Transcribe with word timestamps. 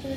Hello, 0.00 0.12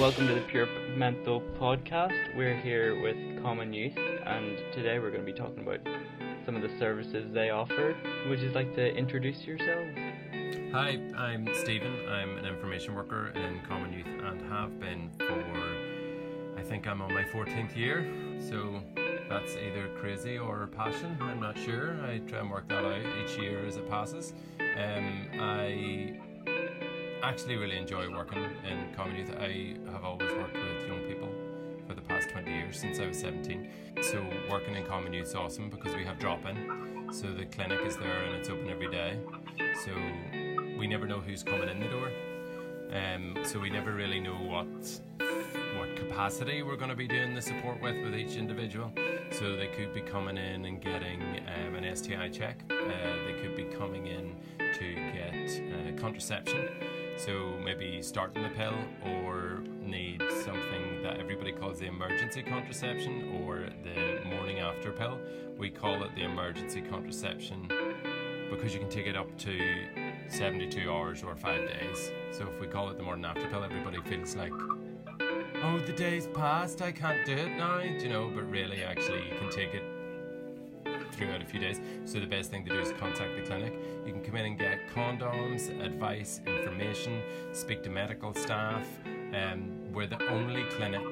welcome 0.00 0.28
to 0.28 0.34
the 0.34 0.44
Pure 0.46 0.68
Mental 0.96 1.40
Podcast. 1.58 2.36
We're 2.36 2.56
here 2.56 3.00
with 3.02 3.42
Common 3.42 3.72
Youth, 3.72 3.96
and 3.96 4.56
today 4.72 5.00
we're 5.00 5.10
going 5.10 5.26
to 5.26 5.32
be 5.32 5.36
talking 5.36 5.64
about 5.64 5.80
some 6.44 6.54
of 6.54 6.62
the 6.62 6.70
services 6.78 7.26
they 7.32 7.50
offer. 7.50 7.96
Would 8.28 8.38
you 8.38 8.50
like 8.50 8.72
to 8.76 8.94
introduce 8.94 9.42
yourselves? 9.42 9.98
Hi, 10.70 11.00
I'm 11.16 11.48
Steven. 11.54 12.08
I'm 12.08 12.38
an 12.38 12.46
information 12.46 12.94
worker 12.94 13.32
in 13.34 13.60
Common 13.66 13.92
Youth 13.92 14.06
and 14.06 14.40
have 14.42 14.78
been 14.78 15.10
for, 15.18 15.44
I 16.56 16.62
think 16.62 16.86
I'm 16.86 17.02
on 17.02 17.12
my 17.12 17.24
14th 17.24 17.74
year. 17.76 18.06
So 18.38 18.80
that's 19.28 19.56
either 19.56 19.88
crazy 20.00 20.38
or 20.38 20.66
passion. 20.68 21.16
I'm 21.20 21.40
not 21.40 21.58
sure. 21.58 21.96
I 22.04 22.18
try 22.18 22.40
and 22.40 22.50
work 22.50 22.68
that 22.68 22.84
out 22.84 23.02
each 23.22 23.36
year 23.38 23.66
as 23.66 23.76
it 23.76 23.88
passes. 23.88 24.32
Um, 24.60 25.28
I 25.40 26.18
actually 27.22 27.56
really 27.56 27.76
enjoy 27.76 28.08
working 28.10 28.44
in 28.68 28.94
Common 28.94 29.16
Youth. 29.16 29.34
I 29.38 29.74
have 29.90 30.04
always 30.04 30.30
worked 30.32 30.54
with 30.54 30.86
young 30.86 31.00
people 31.08 31.28
for 31.86 31.94
the 31.94 32.02
past 32.02 32.30
20 32.30 32.50
years 32.50 32.78
since 32.78 33.00
I 33.00 33.06
was 33.06 33.18
17. 33.18 33.68
So 34.02 34.24
working 34.50 34.74
in 34.76 34.86
Common 34.86 35.12
Youth 35.12 35.28
is 35.28 35.34
awesome 35.34 35.70
because 35.70 35.94
we 35.94 36.04
have 36.04 36.18
drop-in. 36.18 37.08
So 37.12 37.32
the 37.32 37.46
clinic 37.46 37.80
is 37.84 37.96
there 37.96 38.24
and 38.24 38.34
it's 38.36 38.48
open 38.48 38.68
every 38.70 38.90
day. 38.90 39.18
So 39.84 39.92
we 40.78 40.86
never 40.86 41.06
know 41.06 41.20
who's 41.20 41.42
coming 41.42 41.68
in 41.68 41.80
the 41.80 41.88
door. 41.88 42.10
Um, 42.92 43.36
so 43.42 43.58
we 43.58 43.70
never 43.70 43.92
really 43.92 44.20
know 44.20 44.34
what 44.34 45.00
capacity 45.96 46.62
we're 46.62 46.76
going 46.76 46.90
to 46.90 46.96
be 46.96 47.08
doing 47.08 47.34
the 47.34 47.42
support 47.42 47.80
with 47.80 47.96
with 48.04 48.14
each 48.14 48.36
individual. 48.36 48.92
So 49.32 49.56
they 49.56 49.68
could 49.68 49.92
be 49.92 50.02
coming 50.02 50.36
in 50.36 50.64
and 50.64 50.80
getting 50.80 51.20
um, 51.22 51.74
an 51.74 51.96
STI 51.96 52.28
check. 52.28 52.62
Uh, 52.70 52.74
they 53.26 53.36
could 53.40 53.56
be 53.56 53.64
coming 53.64 54.06
in 54.06 54.36
to 54.78 54.94
get 55.12 55.60
uh, 55.72 56.00
contraception. 56.00 56.68
So 57.16 57.58
maybe 57.64 58.02
starting 58.02 58.42
the 58.42 58.50
pill 58.50 58.76
or 59.04 59.62
need 59.80 60.22
something 60.44 61.02
that 61.02 61.18
everybody 61.18 61.52
calls 61.52 61.78
the 61.78 61.86
emergency 61.86 62.42
contraception 62.42 63.42
or 63.42 63.68
the 63.82 64.28
morning 64.28 64.58
after 64.58 64.92
pill. 64.92 65.18
We 65.56 65.70
call 65.70 66.02
it 66.04 66.14
the 66.14 66.24
emergency 66.24 66.82
contraception 66.82 67.68
because 68.50 68.74
you 68.74 68.80
can 68.80 68.90
take 68.90 69.06
it 69.06 69.16
up 69.16 69.36
to 69.38 69.58
72 70.28 70.90
hours 70.90 71.22
or 71.22 71.36
five 71.36 71.66
days. 71.66 72.10
So 72.32 72.46
if 72.46 72.60
we 72.60 72.66
call 72.66 72.90
it 72.90 72.96
the 72.96 73.02
morning 73.02 73.24
after 73.24 73.46
pill, 73.48 73.64
everybody 73.64 73.98
feels 74.02 74.36
like, 74.36 74.52
oh, 75.62 75.78
the 75.78 75.92
day's 75.92 76.26
passed, 76.28 76.82
I 76.82 76.92
can't 76.92 77.24
do 77.26 77.32
it 77.32 77.56
now, 77.56 77.80
you 77.80 78.08
know, 78.08 78.30
but 78.34 78.50
really, 78.50 78.82
actually, 78.82 79.22
you 79.28 79.36
can 79.38 79.50
take 79.50 79.74
it 79.74 79.82
throughout 81.12 81.42
a 81.42 81.46
few 81.46 81.60
days. 81.60 81.80
So 82.04 82.20
the 82.20 82.26
best 82.26 82.50
thing 82.50 82.64
to 82.66 82.70
do 82.72 82.80
is 82.80 82.92
contact 82.92 83.36
the 83.36 83.42
clinic. 83.42 83.74
You 84.04 84.12
can 84.12 84.22
come 84.22 84.36
in 84.36 84.46
and 84.46 84.58
get 84.58 84.88
condoms, 84.94 85.68
advice, 85.84 86.40
information, 86.46 87.22
speak 87.52 87.82
to 87.84 87.90
medical 87.90 88.34
staff. 88.34 88.86
Um, 89.34 89.92
we're 89.92 90.06
the 90.06 90.22
only 90.28 90.64
clinic 90.64 91.02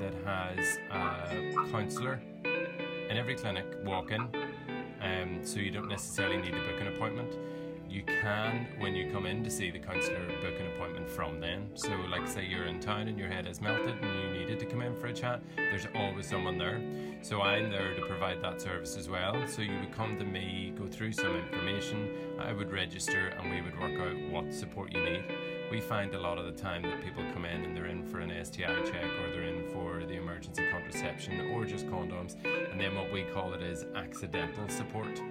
that 0.00 0.14
has 0.24 0.78
a 0.90 1.70
counsellor 1.70 2.20
in 2.44 3.16
every 3.16 3.34
clinic 3.34 3.64
walk 3.84 4.10
in, 4.10 4.22
um, 5.00 5.40
so 5.42 5.58
you 5.58 5.70
don't 5.70 5.88
necessarily 5.88 6.36
need 6.36 6.52
to 6.52 6.60
book 6.60 6.80
an 6.80 6.88
appointment. 6.88 7.36
You 7.94 8.02
can, 8.02 8.66
when 8.80 8.96
you 8.96 9.12
come 9.12 9.24
in 9.24 9.44
to 9.44 9.50
see 9.50 9.70
the 9.70 9.78
counsellor, 9.78 10.26
book 10.42 10.58
an 10.58 10.66
appointment 10.74 11.08
from 11.08 11.38
then. 11.38 11.70
So, 11.74 11.90
like, 12.10 12.26
say 12.26 12.44
you're 12.44 12.64
in 12.64 12.80
town 12.80 13.06
and 13.06 13.16
your 13.16 13.28
head 13.28 13.46
is 13.46 13.60
melted 13.60 13.94
and 14.02 14.18
you 14.20 14.40
needed 14.40 14.58
to 14.58 14.66
come 14.66 14.82
in 14.82 14.96
for 14.96 15.06
a 15.06 15.12
chat, 15.12 15.40
there's 15.54 15.86
always 15.94 16.26
someone 16.26 16.58
there. 16.58 16.82
So, 17.22 17.42
I'm 17.42 17.70
there 17.70 17.94
to 17.94 18.04
provide 18.04 18.42
that 18.42 18.60
service 18.60 18.96
as 18.96 19.08
well. 19.08 19.46
So, 19.46 19.62
you 19.62 19.78
would 19.78 19.92
come 19.92 20.18
to 20.18 20.24
me, 20.24 20.74
go 20.76 20.88
through 20.88 21.12
some 21.12 21.36
information, 21.36 22.10
I 22.40 22.52
would 22.52 22.72
register, 22.72 23.28
and 23.28 23.48
we 23.48 23.62
would 23.62 23.78
work 23.78 23.96
out 24.00 24.18
what 24.28 24.52
support 24.52 24.92
you 24.92 25.00
need. 25.00 25.24
We 25.70 25.80
find 25.80 26.16
a 26.16 26.20
lot 26.20 26.36
of 26.36 26.46
the 26.46 26.60
time 26.60 26.82
that 26.82 27.00
people 27.00 27.22
come 27.32 27.44
in 27.44 27.64
and 27.64 27.76
they're 27.76 27.86
in 27.86 28.02
for 28.02 28.18
an 28.18 28.44
STI 28.44 28.74
check 28.82 29.04
or 29.04 29.30
they're 29.30 29.44
in 29.44 29.70
for 29.72 30.04
the 30.04 30.16
emergency 30.16 30.64
contraception 30.72 31.52
or 31.52 31.64
just 31.64 31.86
condoms, 31.86 32.34
and 32.44 32.80
then 32.80 32.96
what 32.96 33.12
we 33.12 33.22
call 33.22 33.54
it 33.54 33.62
is 33.62 33.86
accidental 33.94 34.68
support. 34.68 35.22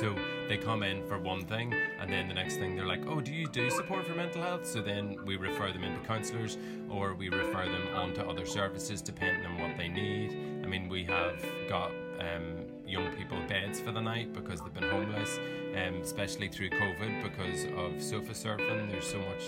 So 0.00 0.14
they 0.48 0.56
come 0.56 0.82
in 0.82 1.06
for 1.06 1.18
one 1.18 1.44
thing, 1.44 1.74
and 2.00 2.12
then 2.12 2.28
the 2.28 2.34
next 2.34 2.56
thing 2.56 2.76
they're 2.76 2.86
like, 2.86 3.06
"Oh, 3.06 3.20
do 3.20 3.32
you 3.32 3.46
do 3.46 3.70
support 3.70 4.06
for 4.06 4.14
mental 4.14 4.42
health?" 4.42 4.66
So 4.66 4.80
then 4.80 5.18
we 5.24 5.36
refer 5.36 5.72
them 5.72 5.84
into 5.84 6.00
counsellors, 6.06 6.58
or 6.88 7.14
we 7.14 7.28
refer 7.28 7.64
them 7.64 7.88
on 7.94 8.14
to 8.14 8.26
other 8.26 8.46
services 8.46 9.02
depending 9.02 9.46
on 9.46 9.58
what 9.58 9.76
they 9.76 9.88
need. 9.88 10.32
I 10.64 10.66
mean, 10.66 10.88
we 10.88 11.04
have 11.04 11.44
got 11.68 11.90
um, 12.18 12.66
young 12.86 13.10
people 13.16 13.38
beds 13.48 13.80
for 13.80 13.92
the 13.92 14.00
night 14.00 14.32
because 14.32 14.60
they've 14.60 14.74
been 14.74 14.90
homeless, 14.90 15.38
um, 15.76 16.00
especially 16.02 16.48
through 16.48 16.70
COVID 16.70 17.22
because 17.22 17.64
of 17.76 18.02
sofa 18.02 18.32
surfing. 18.32 18.90
There's 18.90 19.06
so 19.06 19.18
much 19.18 19.44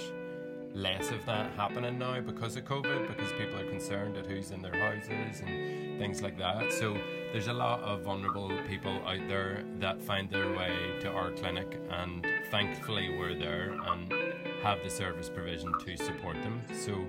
less 0.72 1.10
of 1.10 1.24
that 1.26 1.50
happening 1.52 1.98
now 1.98 2.20
because 2.20 2.56
of 2.56 2.64
COVID, 2.64 3.08
because 3.08 3.32
people 3.32 3.58
are 3.58 3.69
concerned 3.69 4.16
at 4.16 4.26
who's 4.26 4.52
in 4.52 4.62
their 4.62 4.74
houses 4.74 5.40
and 5.44 5.98
things 5.98 6.22
like 6.22 6.38
that. 6.38 6.72
So 6.72 6.96
there's 7.32 7.46
a 7.46 7.52
lot 7.52 7.80
of 7.82 8.02
vulnerable 8.02 8.50
people 8.68 8.92
out 9.06 9.28
there 9.28 9.64
that 9.78 10.02
find 10.02 10.28
their 10.28 10.56
way 10.56 10.74
to 11.00 11.08
our 11.08 11.30
clinic, 11.30 11.80
and 11.91 12.26
thankfully 12.50 13.16
we're 13.16 13.34
there 13.34 13.78
and 13.86 14.12
have 14.62 14.82
the 14.82 14.91
service 14.91 15.28
provision 15.28 15.72
to 15.78 15.96
support 15.96 16.36
them. 16.42 16.62
So 16.72 17.04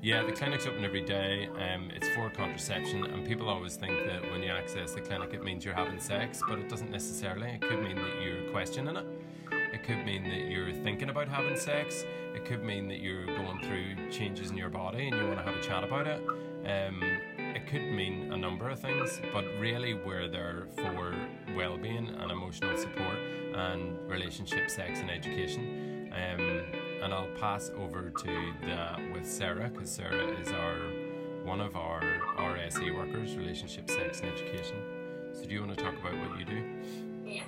yeah, 0.00 0.22
the 0.22 0.32
clinic's 0.32 0.66
open 0.66 0.84
every 0.84 1.02
day. 1.02 1.48
Um, 1.48 1.90
it's 1.92 2.08
for 2.14 2.30
contraception, 2.30 3.04
and 3.04 3.26
people 3.26 3.48
always 3.48 3.74
think 3.74 4.06
that 4.06 4.22
when 4.30 4.44
you 4.44 4.50
access 4.50 4.92
the 4.92 5.00
clinic, 5.00 5.34
it 5.34 5.42
means 5.42 5.64
you're 5.64 5.74
having 5.74 5.98
sex, 5.98 6.40
but 6.48 6.60
it 6.60 6.68
doesn't 6.68 6.90
necessarily. 6.90 7.50
It 7.50 7.62
could 7.62 7.82
mean 7.82 7.96
that 7.96 8.22
you're 8.22 8.48
questioning 8.52 8.96
it. 8.96 9.06
It 9.74 9.82
could 9.82 10.04
mean 10.06 10.22
that 10.24 10.48
you're 10.48 10.72
thinking 10.72 11.10
about 11.10 11.28
having 11.28 11.56
sex. 11.56 12.04
It 12.34 12.44
could 12.44 12.62
mean 12.62 12.86
that 12.88 13.00
you're 13.00 13.26
going 13.26 13.60
through 13.60 14.10
changes 14.10 14.50
in 14.50 14.56
your 14.56 14.70
body 14.70 15.08
and 15.08 15.16
you 15.16 15.26
want 15.26 15.38
to 15.38 15.44
have 15.44 15.56
a 15.56 15.62
chat 15.62 15.82
about 15.82 16.06
it. 16.06 16.22
Um, 16.64 17.02
it 17.58 17.66
could 17.66 17.82
mean 17.82 18.32
a 18.32 18.36
number 18.36 18.70
of 18.70 18.78
things, 18.78 19.20
but 19.32 19.44
really 19.58 19.92
we're 19.92 20.28
there 20.28 20.68
for 20.76 21.12
well-being 21.56 22.06
and 22.06 22.30
emotional 22.30 22.76
support 22.76 23.18
and 23.52 23.98
relationship, 24.08 24.70
sex, 24.70 25.00
and 25.00 25.10
education. 25.10 26.12
Um, 26.12 26.62
and 27.02 27.12
I'll 27.12 27.34
pass 27.40 27.72
over 27.76 28.10
to 28.10 28.52
that 28.66 29.00
with 29.12 29.26
Sarah 29.26 29.68
because 29.68 29.90
Sarah 29.90 30.38
is 30.40 30.52
our 30.52 30.76
one 31.44 31.60
of 31.60 31.74
our 31.74 32.00
RSE 32.36 32.94
workers, 32.94 33.36
relationship, 33.36 33.90
sex, 33.90 34.20
and 34.20 34.30
education. 34.32 34.76
So 35.32 35.44
do 35.44 35.50
you 35.50 35.60
want 35.64 35.76
to 35.76 35.84
talk 35.84 35.94
about 35.94 36.16
what 36.16 36.38
you 36.38 36.44
do? 36.44 36.62
Yeah. 37.24 37.42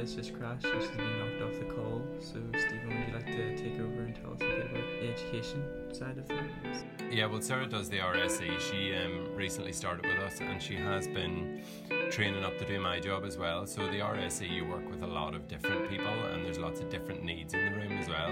Has 0.00 0.14
just 0.14 0.34
crashed. 0.38 0.62
She's 0.62 0.90
been 0.92 1.18
knocked 1.18 1.42
off 1.42 1.58
the 1.58 1.74
call. 1.74 2.00
So 2.20 2.40
Steven, 2.58 2.88
would 2.88 3.08
you 3.08 3.12
like 3.12 3.26
to 3.26 3.54
take 3.54 3.78
over 3.78 4.00
and 4.00 4.16
tell 4.16 4.32
us 4.32 4.40
a 4.40 4.44
bit 4.44 4.70
about 4.70 4.82
the 4.98 5.12
education 5.12 5.62
side 5.92 6.16
of 6.16 6.26
things? 6.26 6.84
Yeah, 7.10 7.26
well, 7.26 7.42
Sarah 7.42 7.66
does 7.66 7.90
the 7.90 7.98
RSE. 7.98 8.58
She 8.60 8.94
um, 8.94 9.28
recently 9.36 9.72
started 9.72 10.06
with 10.06 10.18
us 10.20 10.40
and 10.40 10.62
she 10.62 10.76
has 10.76 11.06
been 11.06 11.62
training 12.10 12.42
up 12.44 12.56
to 12.60 12.64
do 12.64 12.80
my 12.80 12.98
job 12.98 13.26
as 13.26 13.36
well. 13.36 13.66
So, 13.66 13.88
the 13.88 13.98
RSE, 13.98 14.50
you 14.50 14.64
work 14.64 14.88
with 14.88 15.02
a 15.02 15.06
lot 15.06 15.34
of 15.34 15.46
different 15.46 15.90
people 15.90 16.06
and 16.06 16.46
there's 16.46 16.58
lots 16.58 16.80
of 16.80 16.88
different 16.88 17.22
needs 17.22 17.52
in 17.52 17.62
the 17.66 17.78
room 17.78 17.92
as 17.98 18.08
well. 18.08 18.30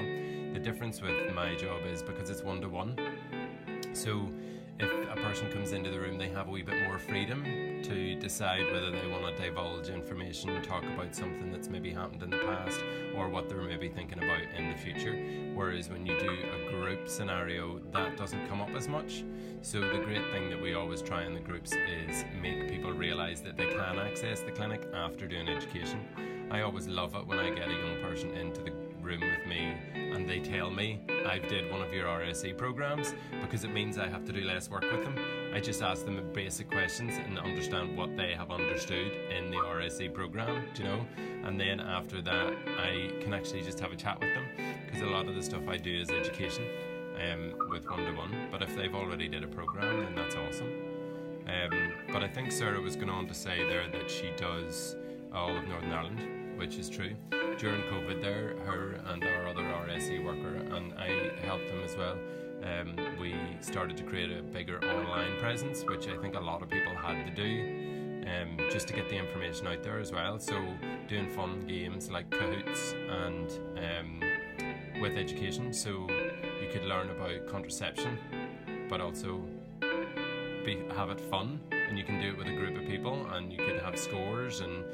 The 0.55 0.61
difference 0.61 1.03
with 1.03 1.35
my 1.35 1.55
job 1.55 1.83
is 1.85 2.03
because 2.03 2.31
it's 2.31 2.43
one 2.43 2.63
to 2.63 2.71
one. 2.71 2.97
So, 3.93 4.31
if 4.81 5.11
a 5.11 5.17
person 5.23 5.51
comes 5.51 5.73
into 5.73 5.91
the 5.91 5.99
room, 5.99 6.19
they 6.19 6.29
have 6.29 6.49
a 6.49 6.51
wee 6.51 6.63
bit 6.63 6.83
more 6.85 6.99
freedom 6.99 7.45
to 7.83 8.15
decide 8.15 8.71
whether 8.73 8.91
they 8.91 9.07
want 9.09 9.37
to 9.37 9.43
divulge 9.43 9.89
information, 9.89 10.63
talk 10.63 10.85
about 10.85 11.15
something 11.15 11.51
that's 11.51 11.69
maybe 11.69 11.93
happened 11.93 12.23
in 12.23 12.31
the 12.31 12.39
past, 12.39 12.81
or 13.17 13.29
what 13.29 13.49
they're 13.49 13.63
maybe 13.63 13.89
thinking 13.89 14.19
about 14.19 14.41
in 14.57 14.71
the 14.71 14.77
future. 14.77 15.15
Whereas 15.55 15.89
when 15.89 16.07
you 16.07 16.19
do 16.19 16.31
a 16.31 16.71
group 16.71 17.09
scenario, 17.09 17.81
that 17.93 18.17
doesn't 18.17 18.49
come 18.49 18.61
up 18.61 18.71
as 18.71 18.89
much. 18.89 19.25
So, 19.61 19.81
the 19.81 19.99
great 20.05 20.31
thing 20.31 20.51
that 20.51 20.63
we 20.63 20.75
always 20.75 21.03
try 21.03 21.25
in 21.25 21.35
the 21.35 21.41
groups 21.41 21.73
is 21.73 22.25
make 22.41 22.69
people 22.69 22.93
realize 22.93 23.41
that 23.43 23.57
they 23.57 23.67
can 23.67 23.99
access 23.99 24.41
the 24.41 24.53
clinic 24.53 24.89
after 24.95 25.27
doing 25.27 25.49
education. 25.49 26.01
I 26.51 26.61
always 26.61 26.87
love 26.87 27.15
it 27.17 27.27
when 27.27 27.39
I 27.39 27.51
get 27.51 27.69
a 27.69 27.73
young 27.73 28.01
person 28.01 28.31
into 28.31 28.63
the 28.63 28.71
room 29.03 29.21
with 29.21 29.47
me 29.47 29.75
and 29.95 30.29
they 30.29 30.41
tell 30.41 30.71
me 30.71 31.01
I've 31.27 31.49
did 31.49 31.71
one 31.71 31.83
of 31.83 31.93
your 31.93 32.07
RSE 32.07 32.57
programs 32.57 33.15
because 33.41 33.65
it 33.65 33.73
means 33.73 33.99
I 33.99 34.09
have 34.09 34.25
to 34.25 34.33
do 34.33 34.43
less 34.43 34.69
work 34.71 34.83
with 34.91 35.05
them. 35.05 35.17
I 35.55 35.61
just 35.61 35.83
ask 35.83 36.05
them 36.05 36.23
basic 36.33 36.71
questions 36.71 37.19
and 37.19 37.39
understand 37.39 37.97
what 37.97 38.17
they 38.17 38.35
have 38.35 38.51
understood 38.51 39.13
in 39.37 39.51
the 39.51 39.57
RSE 39.57 40.13
program, 40.13 40.65
you 40.77 40.85
know? 40.85 41.07
And 41.45 41.59
then 41.61 41.81
after 41.81 42.21
that, 42.23 42.55
I 42.79 43.13
can 43.21 43.33
actually 43.33 43.63
just 43.63 43.81
have 43.81 43.93
a 43.93 43.97
chat 43.97 44.21
with 44.21 44.35
them 44.35 44.45
because 44.87 45.03
a 45.03 45.07
lot 45.07 45.29
of 45.29 45.35
the 45.35 45.43
stuff 45.43 45.69
I 45.69 45.77
do 45.77 46.01
is 46.01 46.11
education 46.11 46.65
um, 47.31 47.69
with 47.71 47.89
one 47.89 48.05
to 48.05 48.13
one. 48.13 48.49
But 48.51 48.63
if 48.63 48.75
they've 48.77 48.95
already 48.95 49.29
did 49.29 49.45
a 49.45 49.49
program, 49.49 50.05
then 50.05 50.15
that's 50.15 50.37
awesome. 50.37 50.73
Um, 51.47 51.93
but 52.13 52.23
I 52.23 52.29
think 52.29 52.53
Sarah 52.53 52.81
was 52.81 52.95
going 52.95 53.11
on 53.11 53.27
to 53.29 53.35
say 53.35 53.67
there 53.67 53.89
that 53.89 54.11
she 54.11 54.31
does 54.37 54.97
all 55.33 55.57
of 55.57 55.67
Northern 55.67 55.93
Ireland, 55.93 56.21
which 56.59 56.77
is 56.77 56.91
true. 56.91 57.15
During 57.59 57.83
COVID, 57.83 58.21
there, 58.21 58.57
her 58.67 59.01
and 59.07 59.23
our 59.25 59.47
other 59.47 59.63
RSE 59.63 60.23
worker, 60.25 60.57
and 60.75 60.93
I 60.95 61.31
helped 61.47 61.69
them 61.69 61.81
as 61.85 61.97
well. 61.97 62.19
Um, 62.63 62.97
we 63.21 63.35
started 63.61 63.97
to 63.99 64.03
create 64.03 64.37
a 64.37 64.43
bigger 64.43 64.85
online 64.85 65.39
presence, 65.39 65.85
which 65.85 66.09
I 66.09 66.17
think 66.17 66.35
a 66.35 66.41
lot 66.41 66.61
of 66.61 66.69
people 66.69 66.95
had 66.95 67.25
to 67.25 67.31
do, 67.31 68.25
um, 68.29 68.71
just 68.71 68.89
to 68.89 68.95
get 68.95 69.09
the 69.09 69.17
information 69.17 69.69
out 69.69 69.83
there 69.83 70.01
as 70.01 70.11
well. 70.13 70.39
So, 70.39 70.61
doing 71.07 71.31
fun 71.31 71.67
games 71.67 72.11
like 72.11 72.29
Kahoots 72.31 72.95
and 73.25 73.51
um, 73.79 75.01
with 75.01 75.17
education, 75.17 75.73
so 75.73 76.09
you 76.61 76.69
could 76.73 76.85
learn 76.85 77.11
about 77.11 77.47
contraception, 77.47 78.19
but 78.89 79.01
also 79.01 79.41
be, 80.65 80.83
have 80.97 81.11
it 81.11 81.21
fun, 81.21 81.61
and 81.71 81.97
you 81.97 82.05
can 82.05 82.21
do 82.21 82.31
it 82.31 82.37
with 82.37 82.49
a 82.49 82.55
group 82.55 82.77
of 82.77 82.87
people, 82.87 83.27
and 83.33 83.53
you 83.53 83.59
could 83.59 83.81
have 83.81 83.97
scores 83.97 84.61
and 84.61 84.85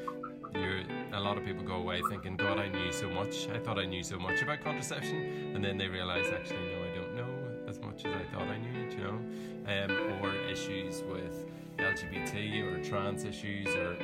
you're, 0.53 0.83
a 1.15 1.19
lot 1.19 1.37
of 1.37 1.45
people 1.45 1.63
go 1.63 1.75
away 1.75 2.01
thinking, 2.09 2.35
God, 2.35 2.59
I 2.59 2.67
knew 2.67 2.91
so 2.91 3.09
much. 3.09 3.47
I 3.47 3.57
thought 3.57 3.79
I 3.79 3.85
knew 3.85 4.03
so 4.03 4.19
much 4.19 4.41
about 4.41 4.61
contraception, 4.61 5.53
and 5.55 5.63
then 5.63 5.77
they 5.77 5.87
realize, 5.87 6.25
actually, 6.27 6.57
no, 6.57 6.83
I 6.83 6.95
don't 6.95 7.15
know 7.15 7.69
as 7.69 7.79
much 7.79 8.05
as 8.05 8.13
I 8.13 8.33
thought 8.33 8.47
I 8.47 8.57
knew, 8.57 8.89
you 8.89 8.97
know. 8.97 9.19
Um, 9.67 10.21
or 10.21 10.35
issues 10.35 11.03
with 11.09 11.45
LGBT 11.77 12.63
or 12.63 12.83
trans 12.83 13.23
issues, 13.23 13.67
or 13.75 13.95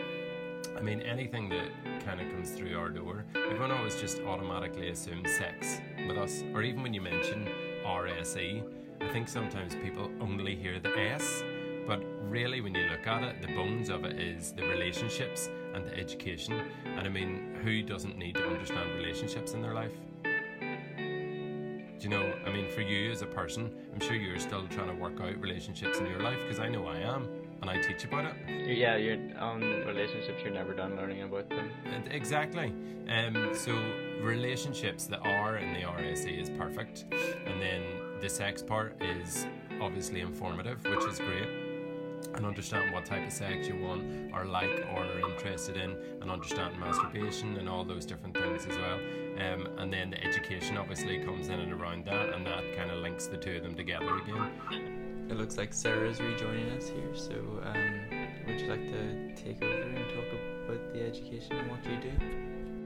I 0.77 0.81
mean, 0.81 1.01
anything 1.01 1.49
that 1.49 1.69
kind 2.05 2.21
of 2.21 2.29
comes 2.31 2.51
through 2.51 2.77
our 2.77 2.89
door. 2.89 3.25
Everyone 3.35 3.71
always 3.71 3.99
just 3.99 4.21
automatically 4.21 4.89
assumes 4.89 5.29
sex 5.35 5.81
with 6.07 6.17
us, 6.17 6.43
or 6.53 6.63
even 6.63 6.81
when 6.81 6.93
you 6.93 7.01
mention 7.01 7.47
RSE, 7.85 8.63
I 9.01 9.07
think 9.09 9.27
sometimes 9.27 9.75
people 9.75 10.09
only 10.21 10.55
hear 10.55 10.79
the 10.79 10.97
S. 10.97 11.43
But 11.85 12.03
really, 12.29 12.61
when 12.61 12.73
you 12.73 12.83
look 12.83 13.05
at 13.05 13.23
it, 13.23 13.41
the 13.41 13.53
bones 13.53 13.89
of 13.89 14.05
it 14.05 14.19
is 14.19 14.53
the 14.53 14.63
relationships 14.63 15.49
and 15.73 15.85
the 15.85 15.97
education. 15.97 16.62
And 16.85 17.07
I 17.07 17.09
mean, 17.09 17.56
who 17.63 17.81
doesn't 17.81 18.18
need 18.18 18.35
to 18.35 18.47
understand 18.47 18.95
relationships 18.95 19.53
in 19.53 19.62
their 19.62 19.73
life? 19.73 19.94
Do 22.01 22.09
you 22.09 22.09
know, 22.09 22.33
I 22.47 22.51
mean, 22.51 22.68
for 22.71 22.81
you 22.81 23.12
as 23.12 23.21
a 23.21 23.27
person, 23.27 23.71
I'm 23.94 24.00
sure 24.00 24.15
you're 24.15 24.39
still 24.39 24.68
trying 24.68 24.88
to 24.88 24.95
work 24.95 25.21
out 25.21 25.39
relationships 25.39 26.00
in 26.00 26.07
your 26.07 26.19
life 26.21 26.39
because 26.41 26.59
I 26.59 26.68
know 26.68 26.88
I 26.88 26.97
am 26.97 27.29
and 27.62 27.69
I 27.69 27.79
teach 27.79 28.06
about 28.06 28.25
it. 28.25 28.35
Yeah, 28.75 28.95
you're 28.95 29.19
on 29.38 29.62
relationships. 29.62 30.41
You're 30.44 30.53
never 30.53 30.73
done 30.73 30.95
learning 30.95 31.21
about 31.21 31.50
them. 31.50 31.69
And 31.85 32.12
exactly. 32.12 32.73
Um, 33.07 33.51
so 33.53 33.73
relationships 34.23 35.06
that 35.07 35.19
are 35.19 35.57
in 35.57 35.73
the 35.73 35.81
RSE 35.81 36.41
is 36.41 36.50
perfect, 36.50 37.06
and 37.45 37.62
then 37.62 37.83
the 38.19 38.29
sex 38.29 38.63
part 38.63 39.00
is 39.00 39.45
obviously 39.79 40.21
informative, 40.21 40.83
which 40.83 41.06
is 41.06 41.19
great 41.19 41.70
and 42.36 42.45
understand 42.45 42.94
what 42.94 43.06
type 43.06 43.25
of 43.25 43.33
sex 43.33 43.68
you 43.68 43.75
want 43.78 44.33
or 44.33 44.45
like 44.45 44.69
or 44.94 45.04
are 45.04 45.30
interested 45.31 45.78
in 45.78 45.95
and 46.22 46.31
understand 46.31 46.80
masturbation 46.80 47.57
and 47.57 47.68
all 47.68 47.83
those 47.83 48.06
different 48.06 48.36
things 48.36 48.66
as 48.66 48.78
well 48.78 49.00
um, 49.39 49.68
and 49.78 49.92
then 49.92 50.10
the 50.12 50.24
education 50.24 50.78
obviously 50.78 51.19
comes 51.19 51.48
in 51.48 51.60
and 51.60 51.74
around 51.74 52.06
that 52.06 52.30
and 52.33 52.45
that 52.45 52.63
kind 52.75 52.92
of 52.92 52.98
links 53.00 53.28
the 53.28 53.38
two 53.38 53.57
of 53.57 53.63
them 53.63 53.75
together 53.75 54.18
again 54.18 55.01
It 55.31 55.38
looks 55.38 55.56
like 55.56 55.74
Sarah's 55.74 56.19
rejoining 56.19 56.69
us 56.72 56.89
here, 56.89 57.16
so 57.16 57.31
um, 57.63 58.01
would 58.45 58.60
you 58.60 58.68
like 58.68 58.86
to 58.86 59.33
take 59.33 59.63
over 59.63 59.81
and 59.81 60.10
talk 60.10 60.25
about 60.66 60.94
the 60.94 61.07
education 61.07 61.56
and 61.56 61.72
what 61.72 61.80
you 61.86 61.95
do? 62.01 62.12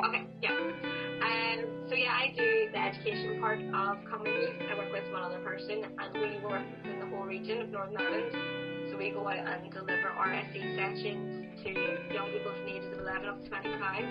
Okay, 0.06 0.28
yeah. 0.44 0.52
Um, 0.52 1.66
so 1.90 1.96
yeah, 1.96 2.12
I 2.14 2.34
do 2.38 2.70
the 2.72 2.78
education 2.78 3.40
part 3.42 3.58
of 3.62 3.98
Common 4.06 4.32
Youth. 4.32 4.62
I 4.70 4.78
work 4.78 4.92
with 4.92 5.12
one 5.12 5.24
other 5.24 5.40
person, 5.40 5.86
and 5.98 6.14
we 6.14 6.38
work 6.48 6.62
within 6.84 7.00
the 7.00 7.08
whole 7.08 7.26
region 7.26 7.62
of 7.62 7.70
Northern 7.70 7.98
Ireland. 7.98 8.75
We 8.98 9.12
go 9.12 9.28
out 9.28 9.36
and 9.36 9.72
deliver 9.74 10.08
RSE 10.18 10.76
sessions 10.76 11.52
to 11.64 11.70
young 12.14 12.32
people 12.32 12.54
from 12.56 12.68
ages 12.68 12.94
of 12.94 13.00
11 13.04 13.28
up 13.28 13.44
to 13.44 13.50
25. 13.50 14.06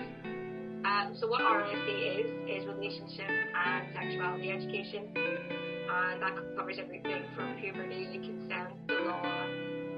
Um, 0.85 1.17
so 1.19 1.25
what 1.27 1.41
RSE 1.41 2.21
is 2.21 2.29
is 2.45 2.67
relationship 2.69 3.25
and 3.25 3.89
sexuality 3.97 4.51
education, 4.51 5.09
and 5.17 6.21
that 6.21 6.37
covers 6.55 6.77
everything 6.77 7.25
from 7.35 7.57
puberty, 7.57 8.05
consent, 8.13 8.77
the 8.85 8.93
law, 9.09 9.25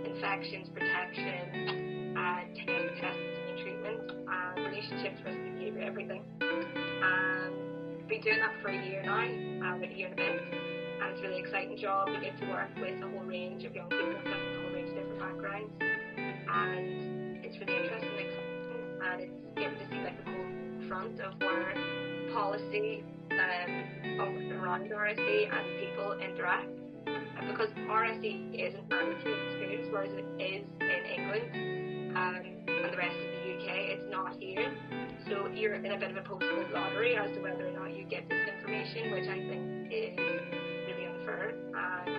infections, 0.07 0.69
protection, 0.71 2.15
uh, 2.15 2.47
test, 2.55 2.87
tests 3.03 3.37
and 3.51 3.59
treatment, 3.59 3.99
and 4.07 4.65
relationships, 4.71 5.19
risk 5.25 5.37
behaviour, 5.51 5.83
everything. 5.83 6.23
Um, 6.39 8.07
been 8.07 8.21
doing 8.21 8.39
that 8.39 8.55
for 8.61 8.69
a 8.69 8.79
year 8.87 9.03
now, 9.03 9.19
uh, 9.19 9.75
about 9.75 9.91
a 9.91 9.93
year 9.93 10.07
and 10.07 10.13
a 10.13 10.23
bit, 10.23 10.39
and 10.39 11.11
it's 11.11 11.19
a 11.19 11.23
really 11.27 11.41
exciting 11.41 11.75
job. 11.75 12.07
You 12.07 12.21
get 12.21 12.39
to 12.39 12.47
work 12.47 12.71
with 12.79 13.03
a 13.03 13.09
whole 13.11 13.27
range 13.27 13.65
of 13.65 13.75
young 13.75 13.89
people 13.89 14.15
from 14.23 14.57
backgrounds, 15.27 15.71
and 15.81 17.43
it's 17.43 17.57
really 17.59 17.75
interesting 17.83 18.15
and 18.15 18.87
and 19.03 19.21
it's 19.21 19.33
getting 19.55 19.77
to 19.77 19.85
see 19.91 20.01
like 20.03 20.17
the 20.23 20.31
whole 20.31 20.87
front 20.87 21.19
of 21.19 21.35
where 21.39 21.75
policy 22.33 23.03
um, 23.31 24.51
around 24.51 24.89
RSE 24.89 25.39
and 25.51 25.65
people 25.79 26.13
interact. 26.19 26.69
And 27.07 27.47
because 27.51 27.69
RSE 27.87 28.55
isn't 28.55 28.91
in 28.91 29.15
schools, 29.21 29.87
whereas 29.91 30.11
it 30.11 30.25
is 30.41 30.65
in 30.79 31.01
England 31.05 32.15
um, 32.17 32.41
and 32.67 32.93
the 32.93 32.97
rest 32.97 33.15
of 33.15 33.29
the 33.35 33.43
UK, 33.53 33.67
it's 33.99 34.07
not 34.09 34.35
here. 34.39 34.73
So 35.29 35.47
you're 35.53 35.75
in 35.75 35.91
a 35.91 35.99
bit 35.99 36.11
of 36.11 36.17
a 36.17 36.21
postcode 36.21 36.71
lottery 36.73 37.15
as 37.15 37.31
to 37.35 37.41
whether 37.41 37.67
or 37.67 37.71
not 37.71 37.95
you 37.95 38.05
get 38.05 38.27
this 38.29 38.47
information, 38.57 39.11
which 39.11 39.27
I 39.27 39.37
think 39.37 39.91
is 39.91 40.17
really 40.87 41.05
unfair 41.05 41.53
and 41.75 42.16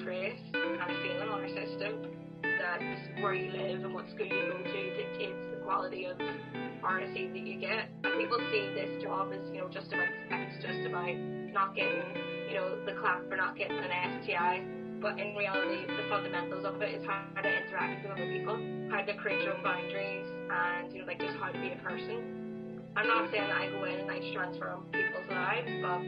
disgrace 0.00 0.40
and 0.54 0.80
a 0.80 0.86
failing 1.04 1.28
on 1.28 1.44
our 1.44 1.48
system 1.48 2.08
that 2.40 2.80
where 3.20 3.34
you 3.34 3.52
live 3.52 3.84
and 3.84 3.92
what 3.92 4.08
school 4.08 4.24
you 4.24 4.48
go 4.48 4.56
to 4.56 4.80
dictates 4.96 5.44
the 5.52 5.60
quality 5.60 6.06
of 6.06 6.16
RSE 6.16 7.32
that 7.32 7.44
you 7.44 7.60
get. 7.60 7.92
And 8.04 8.16
people 8.16 8.40
see 8.48 8.72
this 8.72 9.02
job 9.02 9.28
as, 9.28 9.44
you 9.52 9.60
know, 9.60 9.68
just 9.68 9.92
about 9.92 10.08
sex, 10.32 10.56
just 10.64 10.88
about 10.88 11.12
not 11.52 11.76
getting, 11.76 12.00
you 12.48 12.56
know, 12.56 12.80
the 12.86 12.96
clap 12.96 13.28
for 13.28 13.36
not 13.36 13.56
getting 13.60 13.76
an 13.76 14.24
STI. 14.24 14.64
But 15.04 15.20
in 15.20 15.36
reality, 15.36 15.84
the 15.84 16.08
fundamentals 16.08 16.64
of 16.64 16.80
it 16.80 16.96
is 16.96 17.04
how 17.04 17.20
to 17.36 17.48
interact 17.48 18.00
with 18.00 18.12
other 18.12 18.28
people, 18.28 18.56
how 18.88 19.04
to 19.04 19.14
create 19.20 19.44
your 19.44 19.56
own 19.56 19.62
boundaries, 19.62 20.28
and, 20.48 20.92
you 20.92 21.00
know, 21.00 21.06
like 21.08 21.20
just 21.20 21.36
how 21.36 21.52
to 21.52 21.60
be 21.60 21.72
a 21.72 21.80
person. 21.84 22.80
I'm 22.96 23.06
not 23.06 23.30
saying 23.30 23.48
that 23.48 23.56
I 23.56 23.68
go 23.68 23.84
in 23.84 24.00
and 24.00 24.10
I 24.10 24.20
transform 24.32 24.88
people's 24.92 25.28
lives, 25.28 25.68
but 25.84 26.00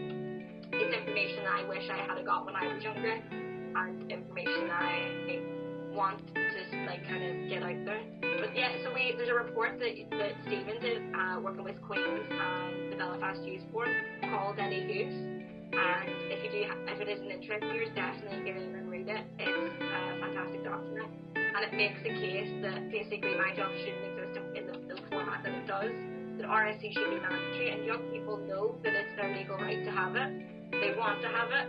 it's 0.80 0.92
information 0.96 1.44
that 1.44 1.60
I 1.60 1.68
wish 1.68 1.84
I 1.92 2.00
had 2.08 2.24
got 2.24 2.44
when 2.44 2.56
I 2.56 2.72
was 2.72 2.82
younger, 2.82 3.20
and 3.74 4.10
information 4.10 4.70
I 4.70 5.40
want 5.92 6.20
to 6.34 6.86
like 6.86 7.06
kind 7.06 7.22
of 7.22 7.48
get 7.48 7.62
out 7.62 7.84
there. 7.84 8.02
But 8.40 8.56
yeah, 8.56 8.72
so 8.82 8.92
we 8.94 9.14
there's 9.16 9.28
a 9.28 9.34
report 9.34 9.78
that 9.78 9.92
that 10.18 10.32
Steven 10.46 10.80
did 10.80 11.02
uh, 11.14 11.40
working 11.40 11.64
with 11.64 11.80
Queens 11.82 12.24
and 12.30 12.92
the 12.92 12.96
Belfast 12.96 13.42
Youth 13.44 13.64
Board 13.72 13.92
called 14.22 14.58
Any 14.58 14.80
Youth. 14.80 15.32
And 15.72 16.12
if 16.28 16.44
you 16.44 16.50
do, 16.52 16.68
if 16.68 17.00
it 17.00 17.08
is 17.08 17.20
an 17.20 17.30
interest 17.30 17.64
of 17.64 17.72
yours, 17.74 17.88
definitely 17.94 18.44
get 18.44 18.60
in 18.60 18.76
and 18.76 18.90
read 18.90 19.08
it. 19.08 19.24
It's 19.38 19.74
a 19.80 20.20
fantastic 20.20 20.64
document, 20.64 21.08
and 21.36 21.64
it 21.64 21.72
makes 21.72 21.96
the 22.04 22.12
case 22.12 22.52
that 22.60 22.92
basically 22.92 23.32
my 23.40 23.56
job 23.56 23.72
shouldn't 23.80 24.04
exist 24.04 24.36
in 24.52 24.68
the, 24.68 24.76
the 24.92 25.00
format 25.08 25.40
that 25.44 25.52
it 25.52 25.66
does. 25.66 25.92
That 26.36 26.48
RSE 26.48 26.92
should 26.92 27.08
be 27.08 27.20
mandatory, 27.20 27.72
and 27.72 27.84
young 27.84 28.04
people 28.12 28.36
know 28.36 28.76
that 28.84 28.92
it's 28.92 29.16
their 29.16 29.32
legal 29.36 29.56
right 29.56 29.84
to 29.84 29.90
have 29.92 30.16
it. 30.16 30.30
They 30.72 30.92
want 30.96 31.20
to 31.20 31.28
have 31.28 31.48
it, 31.52 31.68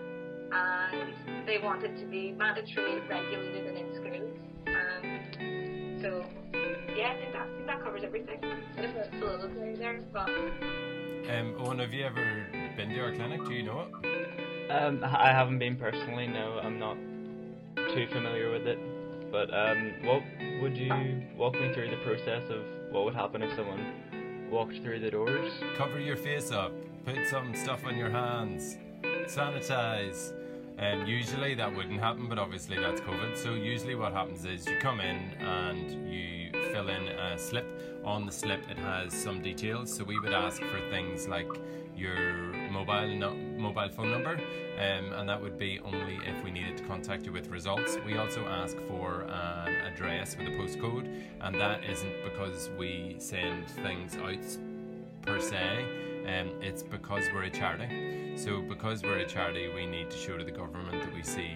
and 0.53 1.47
they 1.47 1.57
want 1.57 1.83
it 1.83 1.97
to 1.99 2.05
be 2.05 2.31
mandatory, 2.31 3.01
regulated, 3.01 3.65
and 3.67 3.77
in 3.77 3.95
schools. 3.95 4.37
Um, 4.67 5.99
so, 6.01 6.25
yeah, 6.95 7.11
I 7.11 7.15
think 7.15 7.33
that, 7.33 7.41
I 7.41 7.55
think 7.55 7.67
that 7.67 7.83
covers 7.83 8.01
everything. 8.03 8.39
Bit 8.75 8.85
of 8.85 8.95
a 8.95 9.09
soliloquy 9.19 9.75
there, 9.75 10.01
but 10.11 10.29
um, 10.29 11.55
Owen 11.59 11.79
have 11.79 11.93
you 11.93 12.05
ever 12.05 12.45
been 12.75 12.89
to 12.89 12.99
our 12.99 13.13
clinic 13.13 13.45
do 13.45 13.53
you 13.53 13.63
know 13.63 13.87
it 14.03 14.71
Um, 14.71 15.03
I 15.03 15.29
haven't 15.29 15.59
been 15.59 15.77
personally. 15.77 16.27
No, 16.27 16.59
I'm 16.61 16.79
not 16.79 16.97
too 17.93 18.07
familiar 18.11 18.51
with 18.51 18.67
it. 18.67 18.79
But 19.31 19.53
um, 19.53 19.93
what 20.03 20.21
would 20.61 20.77
you 20.77 21.23
walk 21.35 21.53
me 21.55 21.73
through 21.73 21.89
the 21.89 21.97
process 22.03 22.49
of 22.49 22.61
what 22.91 23.05
would 23.05 23.15
happen 23.15 23.41
if 23.41 23.55
someone 23.55 24.49
walked 24.51 24.75
through 24.83 24.99
the 24.99 25.09
doors? 25.09 25.51
cover 25.75 25.99
your 25.99 26.17
face 26.17 26.51
up, 26.51 26.71
put 27.05 27.25
some 27.27 27.55
stuff 27.55 27.83
on 27.85 27.97
your 27.97 28.11
hands, 28.11 28.77
sanitize. 29.25 30.33
Um, 30.79 31.05
usually 31.05 31.53
that 31.55 31.73
wouldn't 31.73 31.99
happen, 31.99 32.27
but 32.27 32.39
obviously 32.39 32.77
that's 32.77 32.99
COVID. 33.01 33.37
So 33.37 33.53
usually 33.53 33.95
what 33.95 34.11
happens 34.11 34.45
is 34.45 34.65
you 34.67 34.77
come 34.79 34.99
in 34.99 35.17
and 35.39 36.11
you 36.11 36.51
fill 36.71 36.89
in 36.89 37.07
a 37.07 37.37
slip. 37.37 38.01
On 38.03 38.25
the 38.25 38.31
slip 38.31 38.69
it 38.69 38.77
has 38.77 39.13
some 39.13 39.41
details. 39.41 39.93
So 39.93 40.03
we 40.03 40.19
would 40.19 40.33
ask 40.33 40.61
for 40.61 40.79
things 40.89 41.27
like 41.27 41.47
your 41.95 42.53
mobile 42.71 43.07
no- 43.15 43.35
mobile 43.35 43.89
phone 43.89 44.11
number, 44.11 44.31
um, 44.31 45.13
and 45.13 45.29
that 45.29 45.39
would 45.41 45.57
be 45.57 45.79
only 45.85 46.19
if 46.25 46.43
we 46.43 46.51
needed 46.51 46.75
to 46.77 46.83
contact 46.83 47.25
you 47.25 47.31
with 47.31 47.47
results. 47.47 47.97
We 48.05 48.17
also 48.17 48.43
ask 48.45 48.75
for 48.87 49.21
an 49.21 49.75
address 49.93 50.35
with 50.35 50.47
a 50.47 50.51
postcode, 50.51 51.07
and 51.39 51.59
that 51.61 51.83
isn't 51.83 52.23
because 52.23 52.71
we 52.77 53.15
send 53.19 53.69
things 53.69 54.17
out 54.17 54.57
per 55.23 55.39
se. 55.39 55.85
Um, 56.25 56.51
it's 56.61 56.83
because 56.83 57.25
we're 57.33 57.43
a 57.43 57.49
charity. 57.49 58.37
So 58.37 58.61
because 58.61 59.03
we're 59.03 59.17
a 59.17 59.27
charity, 59.27 59.71
we 59.73 59.85
need 59.85 60.09
to 60.11 60.17
show 60.17 60.37
to 60.37 60.43
the 60.43 60.51
government 60.51 61.03
that 61.03 61.13
we 61.13 61.23
see 61.23 61.51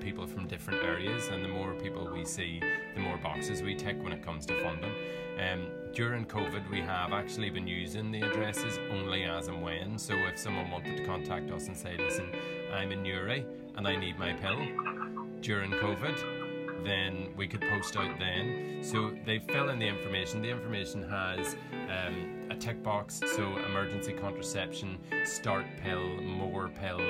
people 0.00 0.26
from 0.26 0.46
different 0.46 0.82
areas, 0.82 1.28
and 1.28 1.44
the 1.44 1.48
more 1.48 1.74
people 1.74 2.08
we 2.12 2.24
see, 2.24 2.60
the 2.94 3.00
more 3.00 3.18
boxes 3.18 3.62
we 3.62 3.74
tick 3.74 4.02
when 4.02 4.12
it 4.12 4.24
comes 4.24 4.46
to 4.46 4.62
funding. 4.62 4.92
Um, 5.38 5.68
during 5.92 6.26
COVID, 6.26 6.68
we 6.70 6.80
have 6.80 7.12
actually 7.12 7.50
been 7.50 7.66
using 7.66 8.10
the 8.10 8.22
addresses 8.22 8.78
only 8.90 9.24
as 9.24 9.48
and 9.48 9.62
when. 9.62 9.98
So 9.98 10.14
if 10.14 10.38
someone 10.38 10.70
wanted 10.70 10.96
to 10.96 11.04
contact 11.04 11.50
us 11.50 11.66
and 11.66 11.76
say, 11.76 11.96
listen, 11.96 12.30
I'm 12.72 12.92
in 12.92 13.02
Newry 13.02 13.46
and 13.76 13.86
I 13.86 13.96
need 13.96 14.18
my 14.18 14.32
pill 14.32 14.58
during 15.40 15.70
COVID, 15.70 16.37
then 16.84 17.28
we 17.36 17.46
could 17.46 17.60
post 17.62 17.96
out 17.96 18.18
then. 18.18 18.78
So 18.82 19.14
they 19.24 19.38
fill 19.38 19.70
in 19.70 19.78
the 19.78 19.86
information. 19.86 20.42
The 20.42 20.50
information 20.50 21.02
has 21.08 21.56
um, 21.88 22.48
a 22.50 22.54
tick 22.54 22.82
box, 22.82 23.20
so 23.36 23.56
emergency 23.58 24.12
contraception, 24.12 24.98
start 25.24 25.66
pill, 25.82 26.06
more 26.22 26.68
pill, 26.68 27.00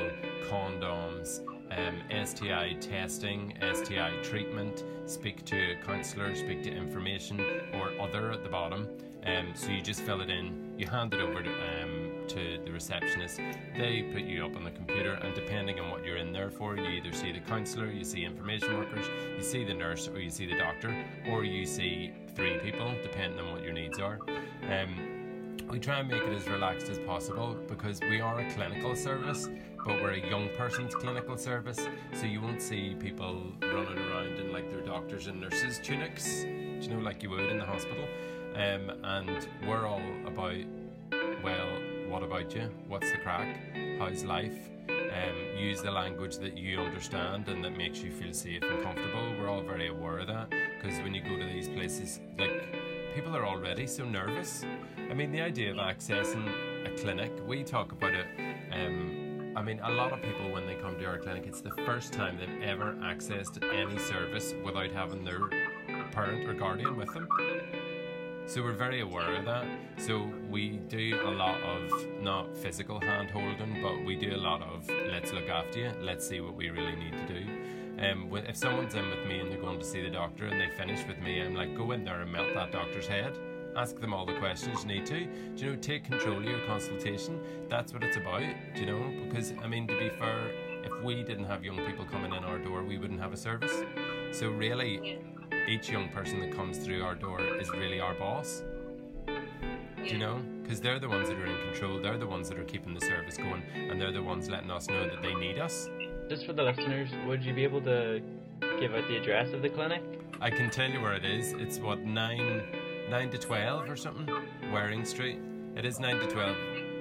condoms, 0.50 1.40
um, 1.70 2.26
STI 2.26 2.76
testing, 2.80 3.54
STI 3.72 4.12
treatment, 4.22 4.84
speak 5.06 5.44
to 5.46 5.72
a 5.72 5.84
counsellor, 5.84 6.34
speak 6.34 6.62
to 6.64 6.70
information, 6.70 7.40
or 7.74 7.92
other 8.00 8.32
at 8.32 8.42
the 8.42 8.48
bottom. 8.48 8.88
Um, 9.26 9.52
so 9.54 9.70
you 9.70 9.82
just 9.82 10.00
fill 10.02 10.20
it 10.20 10.30
in, 10.30 10.74
you 10.78 10.86
hand 10.86 11.12
it 11.12 11.20
over 11.20 11.42
to, 11.42 11.50
um, 11.50 12.07
to 12.28 12.60
the 12.64 12.70
receptionist. 12.70 13.38
They 13.76 14.02
put 14.12 14.22
you 14.22 14.44
up 14.44 14.56
on 14.56 14.64
the 14.64 14.70
computer, 14.70 15.14
and 15.14 15.34
depending 15.34 15.80
on 15.80 15.90
what 15.90 16.04
you're 16.04 16.16
in 16.16 16.32
there 16.32 16.50
for, 16.50 16.76
you 16.76 16.84
either 16.84 17.12
see 17.12 17.32
the 17.32 17.40
counsellor, 17.40 17.90
you 17.90 18.04
see 18.04 18.24
information 18.24 18.76
workers, 18.76 19.06
you 19.36 19.42
see 19.42 19.64
the 19.64 19.74
nurse, 19.74 20.08
or 20.08 20.20
you 20.20 20.30
see 20.30 20.46
the 20.46 20.56
doctor, 20.58 20.94
or 21.30 21.44
you 21.44 21.64
see 21.64 22.12
three 22.34 22.58
people, 22.58 22.94
depending 23.02 23.40
on 23.40 23.52
what 23.52 23.62
your 23.62 23.72
needs 23.72 23.98
are. 23.98 24.18
Um, 24.70 25.56
we 25.70 25.78
try 25.78 25.98
and 26.00 26.08
make 26.08 26.22
it 26.22 26.32
as 26.32 26.48
relaxed 26.48 26.88
as 26.88 26.98
possible 27.00 27.56
because 27.66 28.00
we 28.00 28.20
are 28.20 28.40
a 28.40 28.50
clinical 28.52 28.94
service, 28.94 29.48
but 29.84 30.02
we're 30.02 30.12
a 30.12 30.30
young 30.30 30.48
person's 30.56 30.94
clinical 30.94 31.36
service, 31.36 31.80
so 32.14 32.26
you 32.26 32.40
won't 32.40 32.62
see 32.62 32.94
people 32.98 33.52
running 33.62 33.98
around 33.98 34.38
in 34.38 34.52
like 34.52 34.70
their 34.70 34.80
doctors 34.80 35.26
and 35.26 35.40
nurses 35.40 35.78
tunics, 35.82 36.44
you 36.44 36.88
know, 36.88 37.00
like 37.00 37.22
you 37.22 37.30
would 37.30 37.50
in 37.50 37.58
the 37.58 37.64
hospital. 37.64 38.04
Um, 38.54 38.90
and 39.04 39.48
we're 39.66 39.86
all 39.86 40.02
about, 40.26 40.56
well, 41.42 41.68
what 42.08 42.22
about 42.22 42.54
you? 42.54 42.70
What's 42.86 43.10
the 43.10 43.18
crack? 43.18 43.58
How's 43.98 44.24
life? 44.24 44.70
Um, 44.88 45.58
use 45.58 45.82
the 45.82 45.90
language 45.90 46.38
that 46.38 46.56
you 46.56 46.80
understand 46.80 47.48
and 47.48 47.62
that 47.64 47.76
makes 47.76 48.00
you 48.00 48.10
feel 48.10 48.32
safe 48.32 48.62
and 48.62 48.82
comfortable. 48.82 49.34
We're 49.38 49.48
all 49.48 49.62
very 49.62 49.88
aware 49.88 50.18
of 50.18 50.28
that 50.28 50.50
because 50.50 50.98
when 51.00 51.14
you 51.14 51.22
go 51.22 51.36
to 51.36 51.44
these 51.44 51.68
places, 51.68 52.20
like 52.38 52.74
people 53.14 53.36
are 53.36 53.46
already 53.46 53.86
so 53.86 54.04
nervous. 54.04 54.64
I 55.10 55.14
mean, 55.14 55.30
the 55.32 55.42
idea 55.42 55.70
of 55.70 55.76
accessing 55.76 56.46
a 56.86 56.96
clinic, 56.98 57.32
we 57.46 57.62
talk 57.62 57.92
about 57.92 58.14
it. 58.14 58.26
Um, 58.72 59.52
I 59.56 59.62
mean, 59.62 59.80
a 59.80 59.90
lot 59.90 60.12
of 60.12 60.22
people, 60.22 60.50
when 60.50 60.66
they 60.66 60.76
come 60.76 60.98
to 60.98 61.04
our 61.06 61.18
clinic, 61.18 61.44
it's 61.46 61.60
the 61.60 61.72
first 61.84 62.12
time 62.12 62.38
they've 62.38 62.62
ever 62.62 62.94
accessed 63.00 63.62
any 63.74 63.98
service 63.98 64.54
without 64.64 64.92
having 64.92 65.24
their 65.24 65.48
parent 66.12 66.48
or 66.48 66.54
guardian 66.54 66.96
with 66.96 67.12
them. 67.12 67.28
So 68.48 68.62
we're 68.62 68.72
very 68.72 69.02
aware 69.02 69.34
of 69.34 69.44
that. 69.44 69.66
So 69.98 70.26
we 70.48 70.78
do 70.88 71.20
a 71.22 71.30
lot 71.30 71.60
of 71.60 71.92
not 72.22 72.56
physical 72.56 72.98
hand 72.98 73.28
holding, 73.28 73.82
but 73.82 74.02
we 74.06 74.16
do 74.16 74.34
a 74.34 74.38
lot 74.38 74.62
of 74.62 74.88
let's 75.10 75.34
look 75.34 75.50
after 75.50 75.80
you, 75.80 75.92
let's 76.00 76.26
see 76.26 76.40
what 76.40 76.54
we 76.54 76.70
really 76.70 76.96
need 76.96 77.12
to 77.12 77.26
do. 77.26 77.46
Um, 78.02 78.34
if 78.34 78.56
someone's 78.56 78.94
in 78.94 79.06
with 79.10 79.26
me 79.26 79.40
and 79.40 79.52
they're 79.52 79.60
going 79.60 79.78
to 79.78 79.84
see 79.84 80.00
the 80.00 80.08
doctor 80.08 80.46
and 80.46 80.58
they 80.58 80.74
finish 80.78 81.06
with 81.06 81.18
me, 81.18 81.42
I'm 81.42 81.54
like, 81.54 81.76
go 81.76 81.92
in 81.92 82.04
there 82.04 82.22
and 82.22 82.32
melt 82.32 82.54
that 82.54 82.72
doctor's 82.72 83.06
head. 83.06 83.38
Ask 83.76 84.00
them 84.00 84.14
all 84.14 84.24
the 84.24 84.38
questions 84.38 84.82
you 84.82 84.88
need 84.88 85.04
to. 85.06 85.26
Do 85.26 85.66
you 85.66 85.70
know, 85.72 85.76
take 85.76 86.04
control 86.04 86.38
of 86.38 86.44
your 86.44 86.64
consultation. 86.66 87.38
That's 87.68 87.92
what 87.92 88.02
it's 88.02 88.16
about, 88.16 88.40
do 88.74 88.80
you 88.80 88.86
know? 88.86 89.26
Because, 89.28 89.52
I 89.62 89.68
mean, 89.68 89.86
to 89.88 89.98
be 89.98 90.08
fair, 90.08 90.50
if 90.84 91.02
we 91.02 91.22
didn't 91.22 91.44
have 91.44 91.64
young 91.64 91.84
people 91.84 92.06
coming 92.06 92.32
in 92.32 92.44
our 92.44 92.58
door, 92.58 92.82
we 92.82 92.96
wouldn't 92.96 93.20
have 93.20 93.34
a 93.34 93.36
service. 93.36 93.82
So, 94.32 94.48
really, 94.48 95.18
each 95.68 95.90
young 95.90 96.08
person 96.08 96.40
that 96.40 96.54
comes 96.54 96.78
through 96.78 97.04
our 97.04 97.14
door 97.14 97.40
is 97.40 97.70
really 97.70 98.00
our 98.00 98.14
boss. 98.14 98.62
Do 99.26 100.04
you 100.04 100.18
know? 100.18 100.40
Because 100.62 100.80
they're 100.80 100.98
the 100.98 101.08
ones 101.08 101.28
that 101.28 101.38
are 101.38 101.46
in 101.46 101.56
control, 101.70 102.00
they're 102.00 102.18
the 102.18 102.26
ones 102.26 102.48
that 102.48 102.58
are 102.58 102.64
keeping 102.64 102.94
the 102.94 103.00
service 103.00 103.36
going, 103.36 103.62
and 103.74 104.00
they're 104.00 104.12
the 104.12 104.22
ones 104.22 104.48
letting 104.48 104.70
us 104.70 104.88
know 104.88 105.08
that 105.08 105.22
they 105.22 105.34
need 105.34 105.58
us. 105.58 105.88
Just 106.28 106.46
for 106.46 106.52
the 106.52 106.62
listeners, 106.62 107.10
would 107.26 107.44
you 107.44 107.52
be 107.54 107.64
able 107.64 107.80
to 107.82 108.22
give 108.80 108.94
out 108.94 109.06
the 109.08 109.16
address 109.16 109.52
of 109.52 109.62
the 109.62 109.68
clinic? 109.68 110.02
I 110.40 110.50
can 110.50 110.70
tell 110.70 110.88
you 110.88 111.00
where 111.00 111.14
it 111.14 111.24
is. 111.24 111.52
It's 111.52 111.78
what 111.78 112.00
nine, 112.00 112.62
nine 113.10 113.30
to 113.30 113.38
twelve 113.38 113.88
or 113.88 113.96
something. 113.96 114.28
Waring 114.72 115.04
Street. 115.04 115.38
It 115.74 115.84
is 115.84 115.98
nine 115.98 116.16
to 116.16 116.26
twelve. 116.26 116.56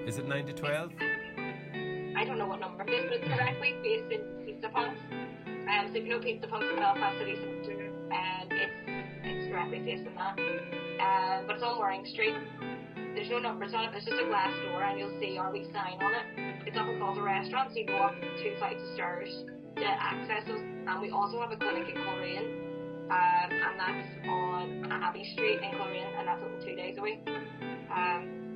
Is 0.05 0.17
it 0.17 0.27
nine 0.27 0.45
to 0.45 0.53
twelve? 0.53 0.91
I 2.15 2.25
don't 2.25 2.37
know 2.37 2.47
what 2.47 2.59
number 2.59 2.83
it 2.83 2.89
is, 2.89 3.03
but 3.05 3.13
it's 3.17 3.27
directly 3.27 3.75
based 3.83 4.11
in 4.11 4.21
Pizza 4.45 4.69
Punks. 4.69 4.99
Um, 5.69 5.89
so 5.91 5.97
if 5.97 6.05
you 6.05 6.09
know 6.09 6.19
Pizza 6.19 6.47
Punks 6.47 6.65
in 6.69 6.77
Belfast 6.77 7.17
City 7.19 7.35
Um, 8.11 8.47
it's 8.51 8.73
it's 9.23 9.47
directly 9.49 9.83
facing 9.83 10.15
that. 10.15 10.37
Um, 10.37 11.47
but 11.47 11.55
it's 11.55 11.63
on 11.63 11.79
Waring 11.79 12.05
Street. 12.05 12.35
There's 13.13 13.29
no 13.29 13.39
numbers 13.39 13.73
on 13.73 13.85
it. 13.85 13.91
It's 13.95 14.05
just 14.05 14.21
a 14.21 14.25
glass 14.27 14.53
door, 14.63 14.83
and 14.83 14.99
you'll 14.99 15.19
see 15.19 15.37
our 15.37 15.51
wee 15.51 15.65
sign 15.73 15.99
on 16.01 16.13
it. 16.13 16.25
It's 16.67 16.77
up 16.77 16.87
above 16.87 17.15
the 17.15 17.21
restaurant, 17.21 17.71
so 17.71 17.79
you 17.79 17.87
go 17.87 17.97
up 17.97 18.15
two 18.37 18.55
flights 18.59 18.81
of 18.81 18.93
stairs 18.93 19.29
to 19.75 19.85
access 19.85 20.47
us. 20.49 20.61
And 20.61 21.01
we 21.01 21.09
also 21.09 21.41
have 21.41 21.51
a 21.51 21.57
clinic 21.57 21.89
in 21.89 21.95
Coleraine, 21.95 22.47
um, 23.09 23.49
and 23.51 23.75
that's 23.79 24.07
on 24.27 24.91
Abbey 24.91 25.25
Street 25.33 25.59
in 25.63 25.71
Coleraine, 25.77 26.13
and 26.17 26.27
that's 26.27 26.41
open 26.43 26.59
two 26.63 26.75
days 26.75 26.97
a 26.97 27.01
week. 27.01 27.19
Um, 27.91 28.46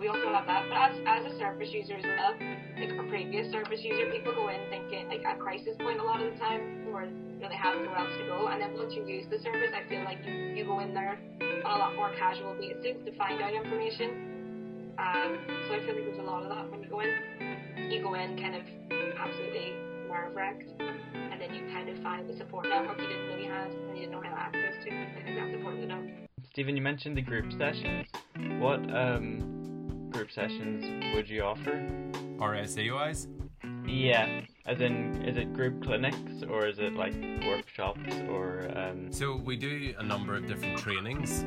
we 0.00 0.08
also 0.08 0.32
have 0.32 0.48
that. 0.48 0.64
But 0.72 0.78
as, 0.80 0.96
as 1.04 1.32
a 1.32 1.38
service 1.38 1.68
user 1.70 2.00
as 2.00 2.04
well, 2.04 2.32
like 2.80 2.88
a 2.96 3.08
previous 3.12 3.52
service 3.52 3.84
user, 3.84 4.10
people 4.10 4.32
go 4.32 4.48
in 4.48 4.64
thinking 4.72 5.08
like 5.08 5.22
at 5.24 5.38
crisis 5.38 5.76
point 5.78 6.00
a 6.00 6.02
lot 6.02 6.24
of 6.24 6.32
the 6.32 6.38
time, 6.40 6.88
or 6.88 7.04
you 7.04 7.40
know 7.44 7.48
they 7.52 7.60
have 7.60 7.76
nowhere 7.76 8.00
else 8.00 8.16
to 8.16 8.24
go. 8.24 8.48
And 8.48 8.60
then 8.60 8.72
once 8.72 8.96
you 8.96 9.04
use 9.04 9.28
the 9.28 9.38
service, 9.44 9.70
I 9.76 9.86
feel 9.88 10.02
like 10.02 10.24
you, 10.24 10.32
you 10.56 10.64
go 10.64 10.80
in 10.80 10.94
there 10.94 11.20
on 11.68 11.76
a 11.76 11.78
lot 11.78 11.94
more 11.94 12.10
casual 12.16 12.56
basis 12.56 12.96
to 13.04 13.12
find 13.20 13.40
out 13.44 13.52
information. 13.52 14.96
Um, 14.96 15.38
so 15.68 15.76
I 15.76 15.84
feel 15.84 15.94
like 15.94 16.04
there's 16.08 16.18
a 16.18 16.28
lot 16.28 16.42
of 16.42 16.48
that 16.48 16.70
when 16.72 16.82
you 16.82 16.88
go 16.88 17.00
in. 17.00 17.12
You 17.92 18.02
go 18.02 18.14
in 18.14 18.40
kind 18.40 18.56
of 18.56 18.64
absolutely 19.20 19.76
nerve 20.08 20.34
wracked, 20.34 20.64
and 20.80 21.40
then 21.40 21.54
you 21.54 21.62
kind 21.72 21.88
of 21.88 22.02
find 22.02 22.28
the 22.28 22.36
support 22.36 22.66
network 22.68 22.98
you 22.98 23.08
didn't 23.08 23.28
know 23.28 23.36
you 23.36 23.50
had 23.50 23.70
and 23.70 23.96
you 23.96 24.06
didn't 24.06 24.12
know 24.12 24.22
how 24.22 24.30
to 24.30 24.40
access 24.40 24.74
to. 24.84 24.90
I 24.90 25.22
think 25.24 25.36
that's 25.36 25.54
important 25.54 25.82
to 25.82 25.88
know. 25.88 26.02
Steven, 26.52 26.76
you 26.76 26.82
mentioned 26.82 27.16
the 27.16 27.22
group 27.22 27.52
sessions. 27.52 28.08
What 28.58 28.80
um, 28.94 29.59
group 30.10 30.30
sessions 30.30 31.14
would 31.14 31.28
you 31.28 31.42
offer? 31.42 31.82
RSE 32.38 32.94
wise? 32.94 33.28
Yeah, 33.86 34.42
as 34.66 34.80
in, 34.80 35.22
is 35.24 35.36
it 35.36 35.52
group 35.52 35.82
clinics 35.82 36.42
or 36.48 36.66
is 36.66 36.78
it 36.78 36.94
like 36.94 37.14
workshops 37.46 38.14
or? 38.28 38.70
Um... 38.74 39.12
So 39.12 39.36
we 39.36 39.56
do 39.56 39.94
a 39.98 40.02
number 40.02 40.36
of 40.36 40.46
different 40.46 40.78
trainings. 40.78 41.44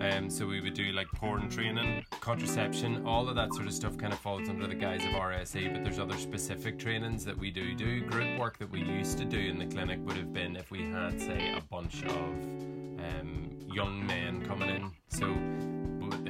Um, 0.00 0.30
so 0.30 0.46
we 0.46 0.60
would 0.60 0.74
do 0.74 0.92
like 0.92 1.08
porn 1.08 1.48
training, 1.48 2.04
contraception, 2.20 3.04
all 3.04 3.28
of 3.28 3.34
that 3.34 3.52
sort 3.52 3.66
of 3.66 3.72
stuff 3.72 3.98
kind 3.98 4.12
of 4.12 4.18
falls 4.20 4.48
under 4.48 4.68
the 4.68 4.74
guise 4.74 5.02
of 5.04 5.10
RSE, 5.10 5.72
but 5.72 5.82
there's 5.82 5.98
other 5.98 6.16
specific 6.16 6.78
trainings 6.78 7.24
that 7.24 7.36
we 7.36 7.50
do 7.50 7.74
do. 7.74 8.02
Group 8.02 8.38
work 8.38 8.58
that 8.58 8.70
we 8.70 8.80
used 8.80 9.18
to 9.18 9.24
do 9.24 9.38
in 9.38 9.58
the 9.58 9.66
clinic 9.66 9.98
would 10.04 10.16
have 10.16 10.32
been 10.32 10.54
if 10.54 10.70
we 10.70 10.82
had, 10.84 11.20
say, 11.20 11.52
a 11.52 11.60
bunch 11.60 12.04
of 12.04 12.12
um, 12.12 13.50
young 13.66 14.06
men 14.06 14.46
coming 14.46 14.70
in. 14.70 14.90
So 15.08 15.36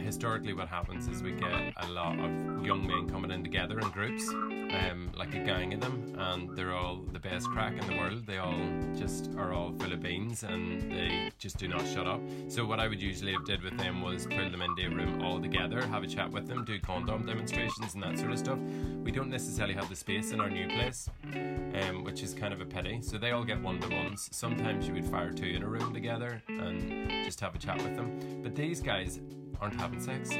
historically 0.09 0.55
what 0.55 0.69
happens 0.69 1.07
is 1.07 1.23
we 1.23 1.33
get 1.33 1.75
a 1.77 1.89
lot 1.89 2.19
of 2.19 2.65
young 2.65 2.87
men 2.87 3.07
coming 3.11 3.31
in 3.31 3.43
together 3.45 3.79
in 3.79 3.91
groups 3.91 4.27
um, 4.31 5.11
like 5.15 5.35
a 5.35 5.45
gang 5.45 5.75
of 5.75 5.81
them 5.83 6.15
and 6.17 6.57
they're 6.57 6.75
all 6.75 7.03
the 7.13 7.19
best 7.19 7.47
crack 7.51 7.75
in 7.75 7.87
the 7.87 7.95
world. 7.95 8.27
They 8.27 8.39
all 8.39 8.59
just 8.97 9.31
are 9.37 9.53
all 9.53 9.71
full 9.79 9.93
of 9.93 10.01
beans 10.01 10.45
and 10.45 10.91
they 10.91 11.31
just 11.39 11.59
do 11.59 11.69
not 11.69 11.87
shut 11.87 12.07
up. 12.07 12.23
So 12.49 12.65
what 12.65 12.81
I 12.81 12.89
would 12.89 13.03
usually 13.03 13.33
have 13.35 13.45
did 13.45 13.63
with 13.63 13.77
them 13.77 14.01
was 14.01 14.27
pull 14.27 14.51
them 14.51 14.63
into 14.63 14.87
a 14.87 14.91
room 14.91 15.23
all 15.23 15.43
together 15.43 15.87
have 15.87 16.03
a 16.03 16.07
chat 16.07 16.31
with 16.31 16.49
them 16.49 16.65
do 16.65 16.81
condom 16.81 17.27
demonstrations 17.27 17.93
and 17.93 18.03
that 18.03 18.19
sort 18.19 18.33
of 18.33 18.39
stuff. 18.39 18.59
We 19.05 19.13
don't 19.13 19.29
necessarily 19.29 19.75
have 19.75 19.91
the 19.91 19.97
space 19.97 20.33
in 20.33 20.41
our 20.41 20.49
new 20.49 20.69
place 20.69 21.11
um, 21.35 22.03
which 22.03 22.23
is 22.23 22.33
kind 22.33 22.55
of 22.55 22.63
a 22.63 22.67
pity. 22.67 23.01
So 23.03 23.19
they 23.19 23.33
all 23.33 23.45
get 23.45 23.61
one-to-ones. 23.61 24.31
Sometimes 24.33 24.89
you 24.89 24.95
would 24.95 25.05
fire 25.05 25.33
two 25.33 25.45
in 25.45 25.63
a 25.63 25.69
room 25.69 25.93
together 25.93 26.43
and 26.49 27.11
just 27.25 27.41
have 27.41 27.55
a 27.55 27.59
chat 27.59 27.77
with 27.83 27.95
them. 27.95 28.41
But 28.43 28.57
these 28.57 28.81
guys 28.81 29.21
aren't 29.61 29.81
having 29.81 30.01
sex. 30.01 30.31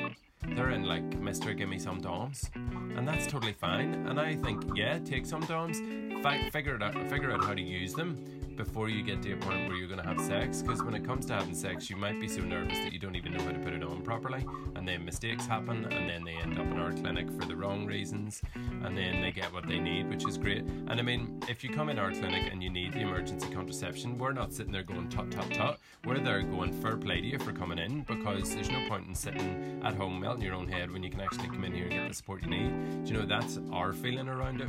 They're 0.55 0.71
in 0.71 0.85
like 0.85 1.03
Mr. 1.21 1.57
Give 1.57 1.69
Me 1.69 1.79
Some 1.79 2.01
Doms, 2.01 2.49
and 2.55 3.07
that's 3.07 3.27
totally 3.27 3.53
fine. 3.53 3.95
And 4.07 4.21
I 4.21 4.37
think 4.37 4.63
yeah, 4.77 4.99
take 5.01 5.27
some 5.27 5.41
Doms, 5.43 5.79
fi- 6.23 6.49
figure 6.51 6.77
it 6.77 6.83
out, 6.83 6.95
figure 7.11 7.33
out 7.33 7.45
how 7.45 7.55
to 7.55 7.61
use 7.63 7.93
them 7.95 8.25
before 8.59 8.89
you 8.89 9.05
get 9.05 9.23
to 9.23 9.33
a 9.33 9.37
point 9.37 9.69
where 9.69 9.77
you're 9.77 9.89
going 9.89 10.01
to 10.01 10.07
have 10.07 10.21
sex. 10.21 10.61
Because 10.61 10.83
when 10.83 10.95
it 10.95 11.05
comes 11.05 11.25
to 11.27 11.35
having 11.35 11.55
sex, 11.55 11.89
you 11.89 11.97
might 11.97 12.21
be 12.21 12.27
so 12.29 12.43
nervous 12.43 12.77
that 12.79 12.93
you 12.93 12.99
don't 12.99 13.15
even 13.15 13.33
know 13.33 13.43
how 13.45 13.53
to 13.53 13.59
put 13.61 13.73
it 13.73 13.85
on 13.85 14.03
properly, 14.03 14.45
and 14.75 14.87
then 14.87 15.05
mistakes 15.05 15.47
happen, 15.47 15.85
and 15.85 16.11
then 16.11 16.25
they 16.25 16.35
end 16.35 16.59
up 16.59 16.67
in 16.67 16.79
our 16.79 16.93
clinic 16.93 17.31
for 17.31 17.47
the 17.47 17.57
wrong 17.57 17.87
reasons, 17.87 18.43
and 18.85 18.99
then 18.99 19.23
they 19.23 19.31
get 19.31 19.53
what 19.53 19.67
they 19.67 19.79
need, 19.79 20.11
which 20.11 20.27
is 20.27 20.37
great. 20.37 20.65
And 20.65 20.93
I 20.93 21.03
mean, 21.03 21.41
if 21.49 21.63
you 21.63 21.71
come 21.71 21.89
in 21.89 21.99
our 21.99 22.11
clinic 22.11 22.51
and 22.51 22.63
you 22.63 22.69
need 22.69 22.93
the 22.93 23.01
emergency 23.01 23.49
contraception, 23.49 24.19
we're 24.19 24.33
not 24.33 24.53
sitting 24.53 24.73
there 24.73 24.83
going 24.83 25.09
tut 25.09 25.31
tut 25.31 25.55
tut. 25.55 25.79
We're 26.05 26.19
there 26.19 26.43
going 26.43 26.73
fair 26.83 26.97
play 26.97 27.21
to 27.21 27.27
you 27.27 27.39
for 27.39 27.53
coming 27.53 27.79
in 27.79 28.03
because 28.03 28.53
there's 28.55 28.71
no 28.71 28.89
point 28.89 29.07
in 29.07 29.15
sitting 29.15 29.81
at 29.85 29.95
home 29.95 30.19
melting 30.19 30.43
your 30.43 30.55
own 30.55 30.67
head 30.67 30.91
when 30.91 31.05
you 31.05 31.11
can 31.11 31.21
actually 31.21 31.47
come 31.47 31.65
in 31.65 31.73
here 31.73 31.85
and 31.85 31.93
get 31.93 32.09
the 32.09 32.15
support 32.15 32.43
you 32.43 32.49
need. 32.49 33.05
Do 33.05 33.13
you 33.13 33.21
know 33.21 33.27
that's 33.27 33.61
our 33.73 33.93
feeling 33.93 34.29
around 34.29 34.61
it? 34.61 34.69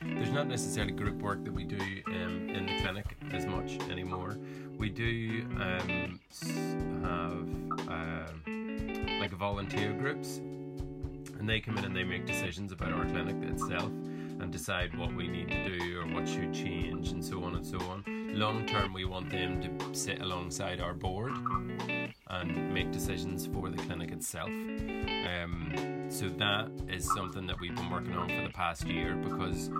There's 0.00 0.30
not 0.30 0.46
necessarily 0.46 0.92
group 0.92 1.20
work 1.20 1.44
that 1.44 1.52
we 1.52 1.64
do 1.64 1.78
um, 2.06 2.48
in 2.48 2.66
the 2.66 2.72
clinic 2.80 2.85
as 3.32 3.46
much 3.46 3.78
anymore. 3.90 4.36
we 4.78 4.88
do 4.88 5.44
um, 5.60 6.20
have 7.02 7.88
um 7.88 8.42
like 9.20 9.32
volunteer 9.32 9.92
groups, 9.92 10.38
and 11.38 11.48
they 11.48 11.60
come 11.60 11.76
in 11.78 11.84
and 11.84 11.96
they 11.96 12.04
make 12.04 12.26
decisions 12.26 12.70
about 12.72 12.92
our 12.92 13.04
clinic 13.06 13.36
itself 13.50 13.90
and 14.40 14.52
decide 14.52 14.96
what 14.98 15.12
we 15.14 15.26
need 15.26 15.48
to 15.48 15.78
do 15.78 16.00
or 16.00 16.06
what 16.06 16.28
should 16.28 16.52
change 16.52 17.10
and 17.10 17.24
so 17.24 17.42
on 17.42 17.56
and 17.56 17.66
so 17.66 17.78
on. 17.80 18.04
Long 18.34 18.66
term, 18.66 18.92
we 18.92 19.04
want 19.04 19.30
them 19.30 19.60
to 19.62 19.94
sit 19.94 20.20
alongside 20.20 20.80
our 20.80 20.92
board 20.92 21.32
and 22.28 22.74
make 22.74 22.92
decisions 22.92 23.46
for 23.46 23.70
the 23.70 23.78
clinic 23.78 24.12
itself. 24.12 24.48
Um, 24.48 26.06
so 26.08 26.28
that 26.28 26.70
is 26.88 27.10
something 27.14 27.46
that 27.46 27.58
we've 27.60 27.74
been 27.74 27.90
working 27.90 28.14
on 28.14 28.28
for 28.28 28.42
the 28.42 28.52
past 28.52 28.86
year 28.86 29.16
because 29.16 29.70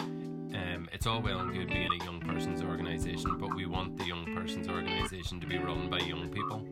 um, 0.56 0.88
it's 0.92 1.06
all 1.06 1.20
well 1.20 1.40
and 1.40 1.52
good 1.52 1.68
being 1.68 1.92
a 1.92 2.04
young 2.04 2.20
person's 2.20 2.62
organisation, 2.62 3.38
but 3.38 3.54
we 3.54 3.66
want 3.66 3.96
the 3.96 4.04
young 4.04 4.24
person's 4.34 4.68
organisation 4.68 5.40
to 5.40 5.46
be 5.46 5.58
run 5.58 5.90
by 5.90 5.98
young 5.98 6.28
people. 6.30 6.66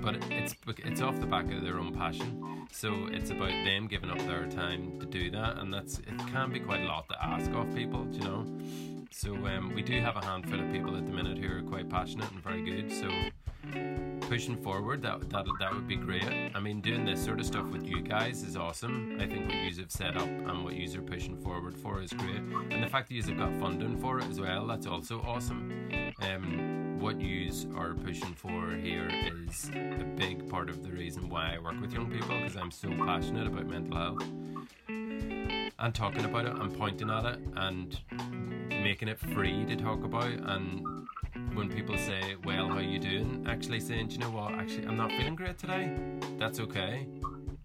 But 0.00 0.24
it's 0.30 0.54
it's 0.84 1.00
off 1.00 1.18
the 1.18 1.26
back 1.26 1.50
of 1.52 1.62
their 1.62 1.78
own 1.78 1.92
passion, 1.92 2.66
so 2.70 3.08
it's 3.10 3.30
about 3.30 3.50
them 3.64 3.88
giving 3.88 4.10
up 4.10 4.18
their 4.18 4.46
time 4.46 5.00
to 5.00 5.06
do 5.06 5.30
that, 5.32 5.58
and 5.58 5.74
that's 5.74 5.98
it 5.98 6.18
can 6.30 6.52
be 6.52 6.60
quite 6.60 6.82
a 6.82 6.86
lot 6.86 7.08
to 7.08 7.22
ask 7.22 7.50
of 7.50 7.74
people, 7.74 8.06
you 8.12 8.20
know. 8.20 8.46
So 9.10 9.34
um, 9.34 9.72
we 9.74 9.82
do 9.82 10.00
have 10.00 10.16
a 10.16 10.24
handful 10.24 10.60
of 10.60 10.70
people 10.70 10.96
at 10.96 11.04
the 11.04 11.12
minute 11.12 11.38
who 11.38 11.58
are 11.58 11.62
quite 11.62 11.88
passionate 11.88 12.30
and 12.30 12.42
very 12.42 12.62
good. 12.62 12.92
So 12.92 13.10
pushing 14.22 14.56
forward, 14.56 15.02
that 15.02 15.28
that 15.30 15.46
that 15.58 15.74
would 15.74 15.88
be 15.88 15.96
great. 15.96 16.24
I 16.54 16.60
mean, 16.60 16.80
doing 16.80 17.04
this 17.04 17.24
sort 17.24 17.40
of 17.40 17.46
stuff 17.46 17.66
with 17.66 17.86
you 17.86 18.02
guys 18.02 18.42
is 18.42 18.56
awesome. 18.56 19.18
I 19.20 19.26
think 19.26 19.46
what 19.46 19.56
you 19.56 19.74
have 19.80 19.90
set 19.90 20.16
up 20.16 20.28
and 20.28 20.64
what 20.64 20.74
you 20.74 20.98
are 20.98 21.02
pushing 21.02 21.36
forward 21.36 21.76
for 21.76 22.02
is 22.02 22.12
great, 22.12 22.40
and 22.70 22.82
the 22.82 22.88
fact 22.88 23.08
that 23.08 23.14
you 23.14 23.22
have 23.22 23.36
got 23.36 23.58
funding 23.60 23.96
for 23.98 24.18
it 24.18 24.26
as 24.26 24.40
well, 24.40 24.66
that's 24.66 24.86
also 24.86 25.20
awesome. 25.22 26.12
Um, 26.20 26.98
what 27.00 27.20
you 27.20 27.50
are 27.76 27.94
pushing 27.94 28.34
for 28.34 28.72
here 28.72 29.08
is 29.46 29.70
a 29.70 30.04
big 30.16 30.48
part 30.48 30.68
of 30.68 30.82
the 30.82 30.90
reason 30.90 31.28
why 31.28 31.54
I 31.54 31.58
work 31.58 31.80
with 31.80 31.92
young 31.92 32.10
people 32.10 32.36
because 32.36 32.56
I'm 32.56 32.72
so 32.72 32.88
passionate 32.88 33.46
about 33.46 33.66
mental 33.66 33.96
health 33.96 34.24
and 35.78 35.94
talking 35.94 36.24
about 36.24 36.46
it 36.46 36.56
and 36.56 36.76
pointing 36.76 37.08
at 37.08 37.24
it 37.24 37.38
and 37.54 38.00
making 38.68 39.08
it 39.08 39.18
free 39.18 39.64
to 39.66 39.76
talk 39.76 40.02
about 40.02 40.30
and 40.30 41.07
when 41.58 41.68
people 41.68 41.98
say, 41.98 42.36
"Well, 42.44 42.68
how 42.68 42.78
you 42.78 43.00
doing?" 43.00 43.44
Actually 43.48 43.80
saying, 43.80 44.08
"Do 44.08 44.14
you 44.14 44.20
know 44.20 44.30
what? 44.30 44.54
Actually, 44.54 44.86
I'm 44.86 44.96
not 44.96 45.10
feeling 45.10 45.34
great 45.34 45.58
today. 45.58 45.90
That's 46.38 46.60
okay. 46.60 47.08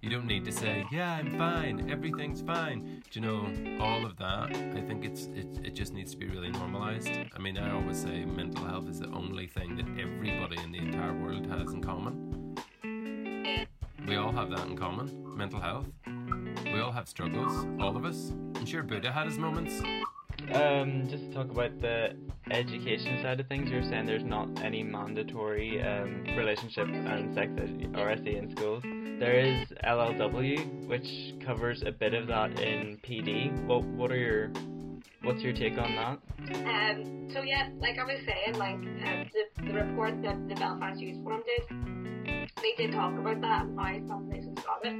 You 0.01 0.09
don't 0.09 0.25
need 0.25 0.43
to 0.45 0.51
say, 0.51 0.83
"Yeah, 0.91 1.13
I'm 1.13 1.37
fine. 1.37 1.91
Everything's 1.91 2.41
fine." 2.41 3.03
Do 3.11 3.19
you 3.19 3.21
know 3.27 3.39
all 3.79 4.03
of 4.03 4.17
that? 4.17 4.49
I 4.79 4.81
think 4.87 5.05
it's 5.05 5.27
it, 5.41 5.49
it 5.67 5.73
just 5.75 5.93
needs 5.93 6.11
to 6.13 6.17
be 6.17 6.27
really 6.27 6.49
normalized. 6.49 7.11
I 7.35 7.39
mean, 7.39 7.55
I 7.57 7.71
always 7.71 7.99
say 8.01 8.25
mental 8.25 8.65
health 8.65 8.89
is 8.89 8.99
the 8.99 9.11
only 9.21 9.45
thing 9.45 9.75
that 9.77 9.87
everybody 10.05 10.57
in 10.65 10.71
the 10.71 10.79
entire 10.79 11.13
world 11.13 11.45
has 11.45 11.71
in 11.71 11.81
common. 11.81 12.15
We 14.07 14.15
all 14.15 14.31
have 14.31 14.49
that 14.49 14.65
in 14.65 14.75
common. 14.75 15.07
Mental 15.37 15.59
health. 15.59 15.87
We 16.73 16.79
all 16.79 16.91
have 16.91 17.07
struggles. 17.07 17.53
All 17.79 17.95
of 17.95 18.05
us. 18.05 18.31
I'm 18.55 18.65
sure 18.65 18.81
Buddha 18.81 19.11
had 19.11 19.27
his 19.27 19.37
moments. 19.37 19.81
Um, 20.51 21.07
just 21.09 21.23
to 21.23 21.33
talk 21.33 21.49
about 21.49 21.79
the 21.79 22.15
education 22.51 23.21
side 23.23 23.39
of 23.39 23.47
things, 23.47 23.69
you're 23.71 23.83
saying 23.83 24.05
there's 24.05 24.23
not 24.23 24.61
any 24.61 24.83
mandatory 24.83 25.81
um, 25.81 26.23
relationship 26.37 26.87
and 26.87 27.33
sex 27.33 27.51
ed- 27.57 27.93
RSE 27.93 28.37
in 28.37 28.51
schools. 28.55 28.83
There 28.83 29.39
is 29.39 29.67
LLW, 29.85 30.87
which 30.87 31.33
covers 31.45 31.81
a 31.85 31.91
bit 31.91 32.13
of 32.13 32.27
that 32.27 32.59
in 32.59 32.97
PD. 33.03 33.65
What 33.65 33.83
what 33.85 34.11
are 34.11 34.17
your 34.17 34.51
what's 35.23 35.41
your 35.41 35.53
take 35.53 35.77
on 35.77 35.95
that? 35.95 36.19
Um, 36.65 37.29
so 37.33 37.41
yeah, 37.41 37.69
like 37.79 37.97
I 37.97 38.03
was 38.03 38.19
saying, 38.25 38.57
like 38.57 38.75
um, 38.75 39.29
the, 39.33 39.65
the 39.65 39.73
report 39.73 40.21
that 40.23 40.47
the 40.49 40.55
Belfast 40.55 40.99
Youth 40.99 41.23
Forum 41.23 41.41
did, 41.45 42.49
they 42.57 42.73
did 42.77 42.91
talk 42.91 43.17
about 43.17 43.39
that 43.41 43.63
and 43.63 43.75
why 43.75 44.01
some 44.07 44.29
places 44.29 44.53
got 44.65 44.83
it. 44.83 44.93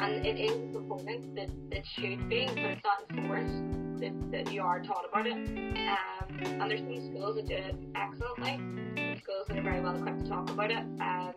And 0.00 0.26
it 0.26 0.40
is 0.40 0.50
a 0.50 0.72
component 0.72 1.34
that, 1.36 1.48
that 1.70 1.86
should 1.94 2.28
be, 2.28 2.46
but 2.46 2.58
it's 2.58 2.82
not 2.84 3.04
enforced, 3.10 3.62
that, 4.00 4.30
that 4.30 4.52
you 4.52 4.62
are 4.62 4.80
taught 4.80 5.04
about 5.08 5.26
it. 5.26 5.32
Um, 5.34 6.38
and 6.40 6.70
there's 6.70 6.80
some 6.80 7.10
schools 7.10 7.36
that 7.36 7.46
do 7.46 7.54
it 7.54 7.76
excellently, 7.94 8.56
some 8.96 9.20
schools 9.22 9.46
that 9.48 9.58
are 9.58 9.62
very 9.62 9.80
well 9.80 9.96
equipped 9.96 10.20
to 10.20 10.28
talk 10.28 10.50
about 10.50 10.70
it. 10.70 10.84
Um, 11.00 11.34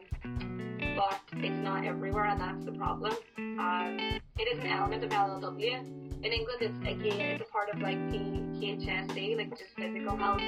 but 0.97 1.21
it's 1.37 1.59
not 1.63 1.85
everywhere, 1.85 2.25
and 2.25 2.41
that's 2.41 2.65
the 2.65 2.71
problem. 2.71 3.13
Um, 3.37 3.97
it 4.39 4.47
is 4.57 4.59
an 4.59 4.67
element 4.67 5.03
of 5.03 5.11
LLW. 5.11 6.23
In 6.23 6.33
England, 6.33 6.61
it's 6.61 6.77
again, 6.79 7.21
it's 7.21 7.43
a 7.47 7.51
part 7.51 7.69
of 7.69 7.79
like 7.81 7.97
PHSD, 8.09 9.37
like 9.37 9.53
is 9.53 9.59
physical 9.75 10.17
health, 10.17 10.41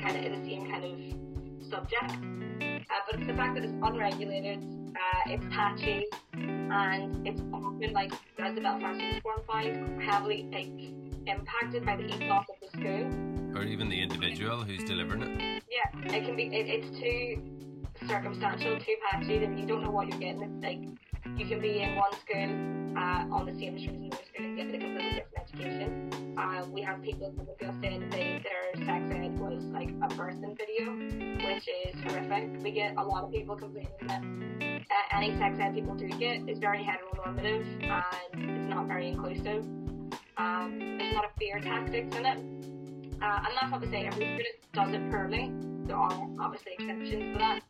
kind 0.00 0.16
of 0.16 0.24
in 0.24 0.40
the 0.40 0.48
same 0.48 0.70
kind 0.70 0.84
of 0.84 1.68
subject. 1.68 2.12
Uh, 2.12 2.94
but 3.10 3.18
it's 3.18 3.26
the 3.26 3.34
fact 3.34 3.54
that 3.54 3.64
it's 3.64 3.74
unregulated, 3.82 4.62
uh, 4.94 5.32
it's 5.32 5.44
patchy, 5.50 6.06
and 6.32 7.26
it's 7.26 7.40
often 7.52 7.92
like, 7.92 8.12
as 8.38 8.54
the 8.54 8.60
Belfast 8.60 9.00
Youth 9.00 9.22
Forum 9.22 9.42
found, 9.46 10.02
heavily 10.02 10.48
like 10.52 11.07
impacted 11.26 11.84
by 11.84 11.96
the 11.96 12.04
ethos 12.04 12.46
of 12.48 12.56
the 12.60 12.68
school. 12.78 13.56
Or 13.56 13.64
even 13.64 13.88
the 13.88 14.00
individual 14.00 14.62
who's 14.62 14.84
delivering 14.84 15.22
it. 15.22 15.62
Yeah, 15.70 16.16
it 16.16 16.24
can 16.24 16.36
be. 16.36 16.44
It, 16.44 16.66
it's 16.68 16.98
too 16.98 17.42
circumstantial, 18.06 18.78
too 18.78 18.94
patchy 19.10 19.38
that 19.38 19.58
you 19.58 19.66
don't 19.66 19.82
know 19.82 19.90
what 19.90 20.08
you're 20.08 20.18
getting. 20.18 20.42
It's 20.42 20.62
like 20.62 20.78
you 21.36 21.46
can 21.46 21.60
be 21.60 21.82
in 21.82 21.96
one 21.96 22.12
school 22.20 22.96
uh, 22.96 23.34
on 23.34 23.46
the 23.46 23.52
same 23.58 23.78
street 23.78 23.90
as 23.90 24.02
another 24.02 24.24
school 24.26 24.44
and 24.44 24.56
get 24.56 24.66
a 24.66 24.78
completely 24.78 25.10
different 25.10 25.48
education. 25.48 26.34
Uh, 26.38 26.64
we 26.72 26.82
have 26.82 27.02
people 27.02 27.32
come 27.36 27.48
up 27.48 27.58
to 27.58 27.66
us 27.66 27.74
saying 27.80 28.00
that 28.00 28.10
they, 28.12 28.42
their 28.42 28.86
sex 28.86 29.04
ed 29.10 29.38
was 29.38 29.62
like 29.72 29.90
a 30.02 30.08
person 30.14 30.56
video, 30.56 30.92
which 31.46 31.68
is 31.68 31.94
horrific. 32.04 32.62
We 32.62 32.70
get 32.70 32.96
a 32.96 33.02
lot 33.02 33.24
of 33.24 33.32
people 33.32 33.56
complaining 33.56 33.90
that 34.06 34.22
uh, 34.22 35.16
any 35.16 35.36
sex 35.38 35.58
ed 35.60 35.74
people 35.74 35.94
do 35.94 36.08
get 36.08 36.48
is 36.48 36.58
very 36.58 36.78
heteronormative 36.78 37.66
and 37.82 38.50
it's 38.50 38.70
not 38.70 38.86
very 38.86 39.08
inclusive. 39.08 39.64
Um, 40.38 40.78
there's 40.78 41.12
a 41.12 41.14
lot 41.16 41.24
of 41.24 41.30
fear 41.36 41.60
tactics 41.60 42.14
in 42.14 42.24
it. 42.24 42.38
Uh, 43.20 43.42
and 43.42 43.48
that's 43.60 43.70
not 43.70 43.82
to 43.82 43.90
say 43.90 44.06
every 44.06 44.24
student 44.24 44.56
does 44.72 44.94
it 44.94 45.10
poorly. 45.10 45.50
There 45.86 45.96
are 45.96 46.12
obviously 46.40 46.72
exceptions 46.78 47.34
to 47.34 47.38
that, 47.38 47.62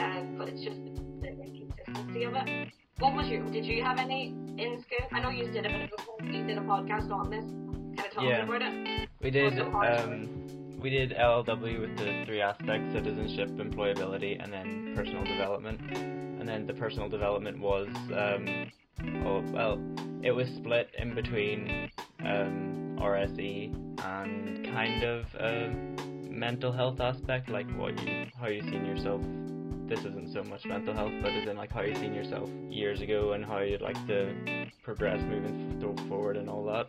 um, 0.00 0.36
but 0.38 0.48
it's 0.48 0.64
just 0.64 0.80
the 1.20 1.28
inconsistency 1.28 2.24
of 2.24 2.32
it. 2.34 2.72
What 2.98 3.14
was 3.14 3.26
you? 3.28 3.44
Did 3.52 3.66
you 3.66 3.82
have 3.84 3.98
any 3.98 4.28
in 4.56 4.80
school? 4.80 5.06
I 5.12 5.20
know 5.20 5.28
you 5.28 5.50
did 5.50 5.66
a 5.66 5.68
bit 5.68 5.90
of 5.92 6.22
a 6.22 6.26
you 6.26 6.46
did 6.46 6.56
a 6.56 6.62
podcast 6.62 7.10
on 7.10 7.28
this, 7.28 7.44
kind 7.44 8.08
of 8.08 8.14
talking 8.14 8.28
Yeah. 8.30 8.44
about 8.44 8.62
it. 8.62 9.08
We 9.20 9.30
did 9.30 9.60
um, 9.60 10.78
we 10.80 10.88
did 10.88 11.10
LLW 11.12 11.80
with 11.80 11.98
the 11.98 12.24
three 12.24 12.40
aspects: 12.40 12.94
citizenship, 12.94 13.50
employability, 13.58 14.42
and 14.42 14.50
then 14.50 14.92
personal 14.96 15.24
development. 15.24 15.80
And 15.92 16.48
then 16.48 16.66
the 16.66 16.74
personal 16.74 17.10
development 17.10 17.58
was 17.58 17.88
um, 18.16 18.70
oh 19.26 19.42
well, 19.52 19.78
it 20.22 20.30
was 20.30 20.48
split 20.56 20.88
in 20.96 21.14
between 21.14 21.90
um, 22.26 22.96
RSE 23.00 23.74
and 24.04 24.64
kind 24.66 25.02
of 25.02 25.26
um, 25.38 25.96
mental 26.30 26.72
health 26.72 27.00
aspect, 27.00 27.48
like 27.48 27.70
what 27.76 28.00
you 28.02 28.26
how 28.40 28.48
you've 28.48 28.64
seen 28.64 28.84
yourself. 28.84 29.20
This 29.86 30.00
isn't 30.00 30.32
so 30.32 30.42
much 30.44 30.64
mental 30.64 30.94
health, 30.94 31.12
but 31.20 31.32
as 31.32 31.46
in 31.46 31.56
like 31.56 31.70
how 31.70 31.82
you've 31.82 31.98
seen 31.98 32.14
yourself 32.14 32.48
years 32.70 33.02
ago 33.02 33.32
and 33.32 33.44
how 33.44 33.60
you'd 33.60 33.82
like 33.82 34.06
to 34.06 34.66
progress 34.82 35.20
moving 35.22 35.78
forward 36.08 36.36
and 36.36 36.48
all 36.48 36.64
that. 36.64 36.86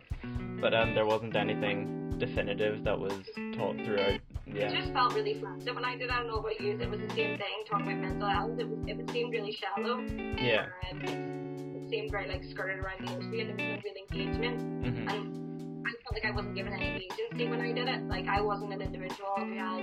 But 0.60 0.72
um, 0.74 0.94
there 0.94 1.04
wasn't 1.04 1.36
anything 1.36 2.14
definitive 2.18 2.84
that 2.84 2.98
was 2.98 3.12
taught 3.56 3.76
throughout. 3.84 4.20
It 4.46 4.74
just 4.74 4.92
felt 4.92 5.14
really 5.14 5.38
flat. 5.40 5.60
So 5.64 5.74
when 5.74 5.84
I 5.84 5.96
did, 5.96 6.08
I 6.08 6.18
don't 6.18 6.28
know 6.28 6.38
about 6.38 6.58
you, 6.60 6.78
it 6.80 6.88
was 6.88 7.00
the 7.00 7.08
same 7.10 7.36
thing 7.36 7.64
talking 7.68 7.86
about 7.86 8.00
mental 8.00 8.28
health. 8.28 8.58
It 8.58 8.68
was 8.68 8.78
it 8.86 9.10
seemed 9.10 9.32
really 9.32 9.52
shallow. 9.52 10.00
yeah. 10.40 10.66
And 10.90 11.75
seemed 11.88 12.10
very 12.10 12.28
like 12.28 12.44
skirted 12.44 12.78
around 12.78 13.06
the 13.06 13.12
industry 13.12 13.40
and 13.40 13.58
there 13.58 13.76
was 13.76 13.84
no 13.84 13.90
real 13.90 13.98
engagement. 14.10 14.60
hmm 14.60 15.08
And 15.08 15.86
I 15.86 15.90
felt 16.02 16.14
like 16.14 16.24
I 16.24 16.30
wasn't 16.30 16.54
given 16.54 16.72
any 16.72 17.06
agency 17.06 17.48
when 17.48 17.60
I 17.60 17.72
did 17.72 17.88
it. 17.88 18.02
Like 18.08 18.26
I 18.26 18.40
wasn't 18.40 18.72
an 18.72 18.82
individual 18.82 19.34
who 19.36 19.54
had 19.54 19.80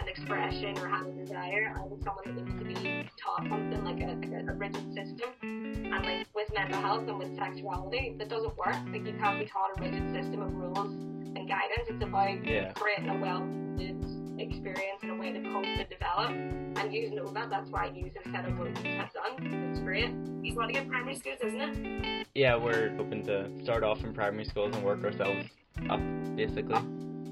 an 0.00 0.08
expression 0.08 0.78
or 0.78 0.88
had 0.88 1.06
a 1.06 1.12
desire. 1.12 1.74
I 1.76 1.80
was 1.82 2.00
someone 2.04 2.24
that 2.24 2.34
needed 2.34 2.58
to 2.58 2.64
be 2.64 3.10
taught 3.22 3.46
something 3.48 3.84
like 3.84 4.00
a, 4.00 4.16
like 4.16 4.32
a, 4.32 4.50
a 4.50 4.54
rigid 4.54 4.86
system. 4.94 5.30
And 5.42 6.04
like 6.04 6.26
with 6.34 6.48
mental 6.54 6.80
health 6.80 7.06
and 7.08 7.18
with 7.18 7.36
sexuality, 7.36 8.14
that 8.18 8.28
doesn't 8.28 8.56
work. 8.56 8.76
Like 8.90 9.04
you 9.06 9.14
can't 9.20 9.38
be 9.38 9.46
taught 9.46 9.76
a 9.76 9.80
rigid 9.80 10.10
system 10.12 10.40
of 10.42 10.54
rules 10.54 10.92
and 11.36 11.48
guidance. 11.48 11.88
It's 11.88 12.02
about 12.02 12.44
Yeah. 12.46 12.72
creating 12.72 13.10
a 13.10 13.18
well-rounded 13.20 14.00
experience 14.42 15.00
and 15.02 15.12
a 15.12 15.14
way 15.14 15.32
to 15.32 15.40
cope 15.40 15.64
and 15.64 15.88
develop. 15.88 16.30
And 16.30 16.92
know 17.14 17.32
that. 17.32 17.50
That's 17.50 17.70
why 17.70 17.92
you 17.94 18.10
have 18.14 18.32
set 18.32 18.44
of 18.48 18.58
what 18.58 18.68
you 18.84 18.90
have 18.92 19.12
done. 19.12 19.70
It's 19.70 19.80
great. 19.80 20.10
You 20.42 20.54
want 20.54 20.68
to 20.68 20.74
get 20.74 20.88
primary 20.88 21.16
schools, 21.16 21.38
isn't 21.44 21.60
it? 21.60 22.26
Yeah, 22.34 22.56
we're 22.56 22.94
hoping 22.96 23.24
to 23.26 23.50
start 23.62 23.84
off 23.84 24.02
in 24.02 24.12
primary 24.14 24.44
schools 24.44 24.74
and 24.74 24.84
work 24.84 25.04
ourselves 25.04 25.48
up, 25.90 26.00
basically. 26.36 26.80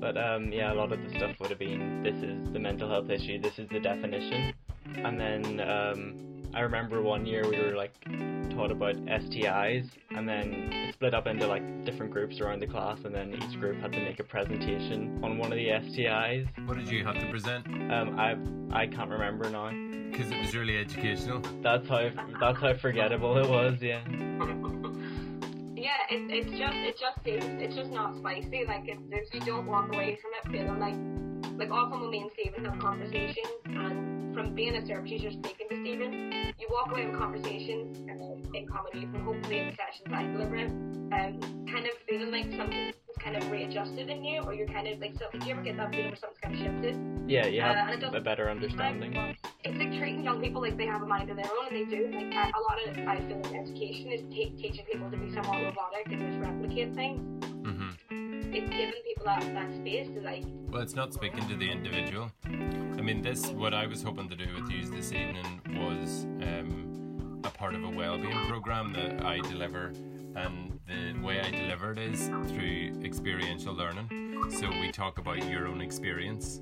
But 0.01 0.17
um, 0.17 0.53
yeah, 0.53 0.73
a 0.73 0.75
lot 0.75 0.93
of 0.93 1.03
the 1.03 1.11
stuff 1.11 1.37
would 1.41 1.51
have 1.51 1.59
been 1.59 2.03
this 2.03 2.17
is 2.23 2.53
the 2.53 2.59
mental 2.59 2.89
health 2.89 3.11
issue, 3.11 3.41
this 3.41 3.59
is 3.59 3.69
the 3.69 3.81
definition, 3.81 4.55
and 4.97 5.21
then 5.21 5.61
um, 5.61 6.30
I 6.53 6.61
remember 6.61 7.01
one 7.01 7.27
year 7.27 7.49
we 7.49 7.59
were 7.61 7.77
like 7.77 7.93
taught 8.51 8.71
about 8.71 8.97
STIs, 8.97 9.89
and 10.11 10.29
then 10.29 10.53
it 10.53 10.95
split 10.95 11.15
up 11.15 11.27
into 11.27 11.47
like 11.47 11.85
different 11.85 12.13
groups 12.13 12.41
around 12.41 12.61
the 12.61 12.67
class, 12.67 12.99
and 13.05 13.15
then 13.15 13.35
each 13.35 13.59
group 13.61 13.81
had 13.81 13.93
to 13.93 14.01
make 14.01 14.19
a 14.19 14.25
presentation 14.25 15.21
on 15.23 15.39
one 15.39 15.53
of 15.53 15.59
the 15.59 15.69
STIs. 15.69 16.47
What 16.67 16.77
did 16.77 16.89
you 16.89 17.05
have 17.05 17.19
to 17.19 17.31
present? 17.31 17.67
Um, 17.67 18.19
I 18.19 18.37
I 18.73 18.87
can't 18.87 19.11
remember 19.11 19.49
now. 19.51 19.71
Because 20.11 20.33
it 20.33 20.41
was 20.41 20.55
really 20.57 20.77
educational. 20.77 21.41
That's 21.63 21.89
how 21.89 22.11
that's 22.41 22.59
how 22.61 22.75
forgettable 22.75 23.39
it 23.39 23.49
was. 23.49 23.81
Yeah. 23.81 24.03
Yeah, 25.81 25.97
it, 26.11 26.31
it's 26.31 26.51
just 26.59 26.77
it 26.77 26.99
just 27.01 27.25
seems 27.25 27.63
it's 27.63 27.75
just 27.75 27.91
not 27.91 28.15
spicy. 28.19 28.67
Like 28.67 28.83
it's 28.85 29.01
there's 29.09 29.29
you 29.33 29.41
don't 29.41 29.65
walk 29.65 29.89
away 29.95 30.19
from 30.21 30.33
it 30.37 30.53
feeling 30.53 30.79
like 30.79 31.59
like 31.59 31.71
often 31.71 32.03
when 32.03 32.11
me 32.11 32.21
and 32.21 32.31
Steven 32.33 32.67
have 32.67 32.79
conversations 32.79 33.49
and 33.65 34.35
from 34.35 34.55
being 34.55 34.77
a 34.77 34.87
service 34.87 35.11
user 35.11 35.31
speaking 35.31 35.69
to 35.69 35.70
Steven, 35.70 35.70
you 35.70 35.70
walk 36.71 36.91
away 36.93 37.07
with 37.07 37.19
conversations 37.19 37.99
um, 38.11 38.55
in 38.55 38.65
youth 38.65 39.15
and 39.15 39.23
hopefully 39.23 39.59
in 39.61 39.67
the 39.71 39.77
sessions 39.77 40.09
I 40.13 40.23
deliver 40.25 40.57
it, 40.57 40.71
um, 40.71 41.67
kind 41.71 41.87
of 41.87 41.93
feeling 42.09 42.31
like 42.31 42.47
something's 42.57 42.95
kind 43.19 43.37
of 43.37 43.51
readjusted 43.51 44.09
in 44.09 44.25
you 44.25 44.41
or 44.43 44.55
you're 44.55 44.69
kind 44.69 44.89
of 44.89 44.99
like 45.01 45.15
so 45.19 45.27
do 45.39 45.45
you 45.47 45.53
ever 45.53 45.63
get 45.63 45.77
that 45.77 45.91
feeling 45.91 46.09
where 46.09 46.17
something's 46.17 46.41
kind 46.41 46.55
of 46.55 46.61
shifted? 46.61 46.97
Yeah, 47.29 47.47
you 47.47 47.61
Uh, 47.61 47.75
have 47.75 48.01
doesn't- 48.01 48.15
a 48.15 48.21
better 48.21 48.49
understanding. 48.49 49.15
It's 49.63 49.77
like 49.77 49.93
treating 49.99 50.25
young 50.25 50.41
people 50.41 50.63
like 50.63 50.77
they 50.77 50.87
have 50.87 51.03
a 51.03 51.07
mind 51.07 51.29
of 51.31 51.37
their 51.37 51.45
own, 51.47 51.67
and 51.69 51.77
they 51.77 51.85
do. 51.85 52.07
Like 52.09 52.33
a 52.35 52.51
a 52.57 52.61
lot 52.65 52.79
of 52.81 52.97
I 53.07 53.21
feel 53.29 53.37
like 53.43 53.55
education 53.61 54.11
is 54.11 54.23
ta 54.23 54.57
teaching 54.57 54.87
people 54.91 55.11
to 55.11 55.17
be 55.19 55.31
somewhat 55.35 55.63
robotic 55.63 56.07
and 56.11 56.19
just 56.21 56.39
replicate 56.41 56.95
things. 56.95 57.21
It's 58.53 58.69
giving 58.69 59.03
people 59.07 59.25
that, 59.27 59.55
that 59.55 59.73
space 59.77 60.09
to 60.09 60.21
like 60.23 60.45
Well, 60.71 60.83
it's 60.83 60.97
not 60.97 61.15
speaking 61.15 61.49
to 61.49 61.55
the 61.55 61.71
individual. 61.71 62.33
I 62.45 63.01
mean, 63.01 63.23
this, 63.23 63.47
what 63.47 63.73
I 63.75 63.87
was 63.87 64.03
hoping 64.03 64.29
to 64.29 64.35
do 64.35 64.47
with 64.55 64.69
you 64.71 64.85
this 64.87 65.13
evening 65.13 65.61
was 65.69 66.25
um, 66.43 67.41
a 67.45 67.51
part 67.51 67.77
of 67.77 67.85
a 67.85 67.89
well-being 67.89 68.47
program 68.49 68.93
that 68.95 69.25
I 69.25 69.39
deliver, 69.39 69.93
and 70.35 70.81
the 70.89 71.21
way 71.23 71.41
I 71.41 71.51
deliver 71.51 71.93
it 71.93 71.99
is 71.99 72.27
through 72.27 73.01
experiential 73.05 73.73
learning. 73.73 74.51
So 74.59 74.69
we 74.69 74.91
talk 74.91 75.19
about 75.19 75.49
your 75.49 75.69
own 75.69 75.81
experience, 75.81 76.61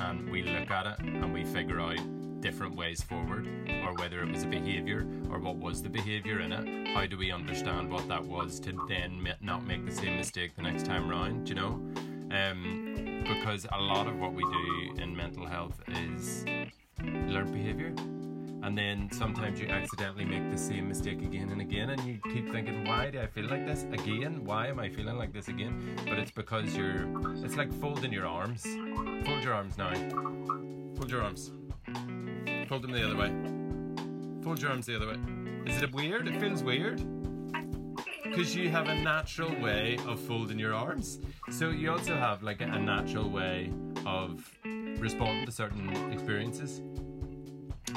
and 0.00 0.30
we 0.30 0.42
look 0.42 0.70
at 0.70 0.86
it 0.86 1.00
and 1.00 1.34
we 1.34 1.44
figure 1.44 1.82
out 1.82 1.98
different 2.44 2.76
ways 2.76 3.02
forward, 3.02 3.48
or 3.86 3.94
whether 3.94 4.22
it 4.22 4.30
was 4.30 4.42
a 4.42 4.46
behaviour 4.46 5.06
or 5.30 5.38
what 5.38 5.56
was 5.56 5.82
the 5.82 5.88
behaviour 5.88 6.40
in 6.40 6.52
it. 6.52 6.88
How 6.88 7.06
do 7.06 7.16
we 7.16 7.32
understand 7.32 7.90
what 7.90 8.06
that 8.08 8.22
was 8.22 8.60
to 8.60 8.72
then 8.86 9.26
not 9.40 9.66
make 9.66 9.86
the 9.86 9.90
same 9.90 10.18
mistake 10.18 10.54
the 10.54 10.60
next 10.60 10.84
time 10.84 11.08
round? 11.08 11.48
You 11.48 11.54
know, 11.54 11.80
um, 12.30 13.24
because 13.26 13.66
a 13.72 13.80
lot 13.80 14.06
of 14.06 14.18
what 14.18 14.34
we 14.34 14.42
do 14.42 15.02
in 15.02 15.16
mental 15.16 15.46
health 15.46 15.80
is 15.88 16.44
learned 17.02 17.54
behaviour. 17.54 17.94
And 18.62 18.76
then 18.76 19.08
sometimes 19.10 19.58
you 19.58 19.68
accidentally 19.68 20.26
make 20.26 20.50
the 20.50 20.58
same 20.58 20.86
mistake 20.86 21.22
again 21.22 21.48
and 21.48 21.62
again, 21.62 21.90
and 21.90 22.00
you 22.02 22.18
keep 22.30 22.52
thinking, 22.52 22.84
why 22.84 23.08
do 23.08 23.20
I 23.20 23.26
feel 23.26 23.46
like 23.46 23.66
this 23.66 23.84
again? 23.84 24.44
Why 24.44 24.66
am 24.66 24.78
I 24.78 24.90
feeling 24.90 25.16
like 25.16 25.32
this 25.32 25.48
again? 25.48 25.96
But 26.06 26.18
it's 26.18 26.30
because 26.30 26.76
you're, 26.76 27.06
it's 27.42 27.56
like 27.56 27.72
folding 27.72 28.12
your 28.12 28.26
arms. 28.26 28.64
Fold 29.24 29.42
your 29.42 29.54
arms 29.54 29.78
now. 29.78 29.94
Fold 30.96 31.10
your 31.10 31.22
arms. 31.22 31.50
Fold 32.68 32.82
them 32.82 32.92
the 32.92 33.04
other 33.04 33.16
way. 33.16 33.30
Fold 34.42 34.60
your 34.60 34.70
arms 34.70 34.86
the 34.86 34.96
other 34.96 35.08
way. 35.08 35.18
Is 35.66 35.82
it 35.82 35.92
weird? 35.92 36.26
It 36.28 36.40
feels 36.40 36.62
weird. 36.62 37.02
Because 38.24 38.56
you 38.56 38.70
have 38.70 38.88
a 38.88 38.94
natural 38.94 39.54
way 39.60 39.98
of 40.06 40.18
folding 40.18 40.58
your 40.58 40.74
arms. 40.74 41.20
So 41.50 41.70
you 41.70 41.90
also 41.92 42.16
have 42.16 42.42
like 42.42 42.62
a 42.62 42.66
natural 42.66 43.28
way 43.28 43.70
of 44.06 44.50
responding 44.64 45.44
to 45.46 45.52
certain 45.52 46.12
experiences. 46.12 46.80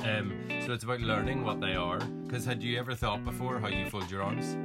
Um, 0.03 0.33
so 0.65 0.73
it's 0.73 0.83
about 0.83 0.99
learning 0.99 1.43
what 1.43 1.59
they 1.61 1.75
are. 1.75 1.99
Because 1.99 2.45
had 2.45 2.61
you 2.61 2.77
ever 2.77 2.93
thought 2.93 3.23
before 3.23 3.59
how 3.59 3.67
you 3.67 3.89
fold 3.89 4.11
your 4.11 4.21
arms? 4.21 4.55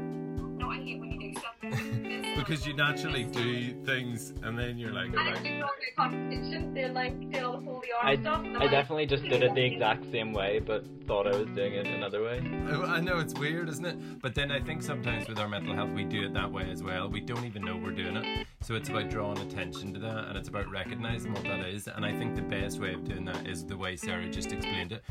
no, 0.59 0.69
I 0.71 0.77
hate 0.77 1.01
when 1.01 1.11
you 1.13 1.33
do 1.33 1.41
something. 1.41 2.19
Because 2.37 2.67
you 2.67 2.73
naturally 2.75 3.25
do 3.25 3.73
things 3.85 4.33
and 4.43 4.59
then 4.59 4.79
you're 4.79 4.93
like, 4.93 5.07
And 5.09 5.19
alright. 5.19 5.37
it's 5.37 5.43
just 5.45 5.93
a 5.93 5.95
competition. 5.97 6.73
They're 6.75 6.93
like 6.93 7.19
doing 7.31 7.62
all 7.83 7.89
the 7.89 7.93
holy 7.93 7.93
arm 7.93 8.07
I, 8.07 8.21
stuff. 8.21 8.45
and 8.45 8.57
I'm 8.57 8.61
like, 8.63 8.71
definitely 8.71 9.07
just 9.07 9.23
did 9.25 9.43
it 9.43 9.55
the 9.55 9.65
exact 9.65 10.11
same 10.11 10.33
way, 10.33 10.61
but 10.61 10.85
thought 11.07 11.27
I 11.27 11.37
was 11.37 11.49
doing 11.49 11.75
it 11.75 11.87
another 11.87 12.23
way. 12.23 12.43
Oh, 12.71 12.83
I 12.85 13.01
know 13.01 13.19
it's 13.19 13.35
weird, 13.35 13.69
isn't 13.69 13.85
it? 13.85 14.21
But 14.21 14.35
then 14.35 14.51
I 14.51 14.61
think 14.61 14.83
sometimes 14.83 15.29
with 15.29 15.39
our 15.39 15.49
mental 15.49 15.75
health, 15.75 15.91
we 15.91 16.05
do 16.05 16.25
it 16.25 16.35
that 16.35 16.51
way 16.51 16.71
as 16.71 16.83
well. 16.83 17.09
We 17.09 17.21
don't 17.21 17.45
even 17.45 17.65
know 17.65 17.77
we're 17.77 17.91
doing 17.91 18.17
it. 18.17 18.47
So 18.61 18.75
it's 18.75 18.89
about 18.89 19.11
drawing 19.11 19.39
attention 19.39 19.93
to 19.95 20.01
that 20.01 20.29
and 20.29 20.39
it's 20.39 20.49
about 20.49 20.71
recognizing 20.71 21.33
what 21.33 21.45
that 21.45 21.61
is. 21.67 21.89
And 21.89 22.05
I 22.05 22.17
think 22.17 22.35
the 22.35 22.43
best 22.43 22.81
way 22.81 22.95
of 22.95 23.05
doing 23.05 23.25
that 23.27 23.47
is 23.47 23.65
the 23.65 23.77
way 23.77 23.97
Sarah 23.97 24.29
just 24.29 24.53
explained 24.53 24.93
it 24.93 25.03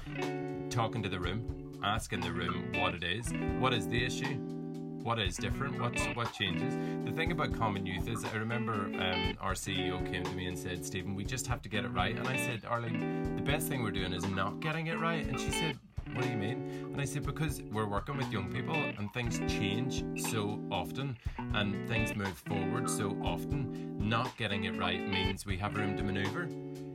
talking 0.71 1.03
to 1.03 1.09
the 1.09 1.19
room, 1.19 1.77
asking 1.83 2.21
the 2.21 2.31
room 2.31 2.71
what 2.79 2.95
it 2.95 3.03
is. 3.03 3.33
What 3.59 3.73
is 3.73 3.87
the 3.87 4.03
issue? 4.03 4.60
What 5.03 5.19
is 5.19 5.35
different? 5.37 5.81
What's 5.81 6.03
what 6.15 6.31
changes? 6.33 6.75
The 7.05 7.11
thing 7.11 7.31
about 7.31 7.53
Common 7.57 7.85
Youth 7.85 8.07
is, 8.07 8.23
I 8.23 8.33
remember 8.33 8.73
um, 8.73 9.37
our 9.41 9.53
CEO 9.53 9.99
came 10.11 10.23
to 10.23 10.31
me 10.31 10.47
and 10.47 10.57
said, 10.57 10.85
"Steven, 10.85 11.15
we 11.15 11.23
just 11.23 11.47
have 11.47 11.61
to 11.63 11.69
get 11.69 11.85
it 11.85 11.89
right." 11.89 12.15
And 12.15 12.27
I 12.27 12.37
said, 12.37 12.65
"Arlene, 12.65 13.35
the 13.35 13.41
best 13.41 13.67
thing 13.67 13.83
we're 13.83 13.91
doing 13.91 14.13
is 14.13 14.25
not 14.27 14.59
getting 14.59 14.87
it 14.87 14.99
right." 14.99 15.25
And 15.25 15.39
she 15.39 15.51
said, 15.51 15.77
what 16.13 16.23
do 16.25 16.29
you 16.29 16.35
mean? 16.37 16.89
And 16.91 16.99
I 16.99 17.05
said, 17.05 17.25
because 17.25 17.61
we're 17.71 17.87
working 17.87 18.17
with 18.17 18.29
young 18.31 18.51
people 18.51 18.75
and 18.75 19.13
things 19.13 19.39
change 19.51 20.03
so 20.29 20.59
often 20.69 21.17
and 21.53 21.87
things 21.87 22.15
move 22.15 22.37
forward 22.45 22.89
so 22.89 23.15
often, 23.23 23.97
not 23.97 24.35
getting 24.37 24.65
it 24.65 24.77
right 24.77 25.07
means 25.07 25.45
we 25.45 25.57
have 25.57 25.75
room 25.75 25.95
to 25.95 26.03
maneuver. 26.03 26.49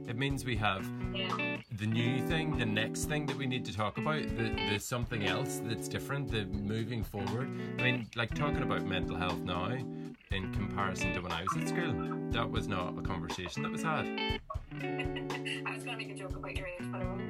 It 0.06 0.16
means 0.16 0.44
we 0.44 0.56
have. 0.56 0.86
The 1.76 1.86
new 1.86 2.26
thing, 2.26 2.56
the 2.56 2.64
next 2.64 3.04
thing 3.04 3.26
that 3.26 3.36
we 3.36 3.46
need 3.46 3.64
to 3.64 3.76
talk 3.76 3.98
about, 3.98 4.22
the, 4.36 4.54
the 4.70 4.78
something 4.78 5.26
else 5.26 5.60
that's 5.64 5.88
different, 5.88 6.30
the 6.30 6.46
moving 6.46 7.04
forward. 7.04 7.50
I 7.78 7.82
mean, 7.82 8.06
like 8.16 8.34
talking 8.34 8.62
about 8.62 8.84
mental 8.84 9.16
health 9.16 9.40
now 9.40 9.76
in 10.30 10.52
comparison 10.54 11.12
to 11.14 11.20
when 11.20 11.32
I 11.32 11.42
was 11.42 11.56
at 11.56 11.68
school, 11.68 11.94
that 12.30 12.50
was 12.50 12.66
not 12.66 12.98
a 12.98 13.02
conversation 13.02 13.62
that 13.62 13.72
was 13.72 13.82
had. 13.82 14.06
I 14.80 15.74
was 15.74 15.84
gonna 15.84 15.98
make 15.98 16.10
a 16.10 16.14
joke 16.14 16.36
about 16.36 16.56
your 16.56 16.66
age, 16.66 16.86
but 16.90 17.02
I 17.02 17.04
won't. 17.04 17.26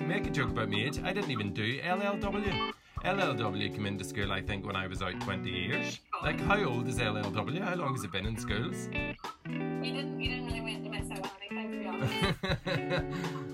Make 0.08 0.26
a 0.26 0.30
joke 0.30 0.50
about 0.50 0.68
my 0.68 0.78
age. 0.78 1.00
I 1.02 1.12
didn't 1.12 1.30
even 1.30 1.52
do 1.52 1.80
LLW. 1.80 2.72
LLW 3.04 3.74
came 3.74 3.86
into 3.86 4.04
school, 4.04 4.32
I 4.32 4.42
think, 4.42 4.66
when 4.66 4.76
I 4.76 4.86
was 4.86 5.02
out 5.02 5.18
20 5.20 5.48
years. 5.48 6.00
Like, 6.22 6.40
how 6.40 6.62
old 6.64 6.86
is 6.88 6.98
LLW? 6.98 7.60
How 7.60 7.74
long 7.74 7.94
has 7.94 8.04
it 8.04 8.12
been 8.12 8.26
in 8.26 8.36
schools? 8.36 8.88
You 8.92 9.92
didn't. 9.92 10.20
You 10.20 10.30
didn't 10.30 10.46
really 10.46 10.60
want 10.60 10.84
to 10.84 10.90
miss 10.90 11.10
out 11.10 11.24
on 11.24 11.30
anything, 11.50 11.72
to 11.72 11.78
be 11.78 11.86
honest. 11.86 13.46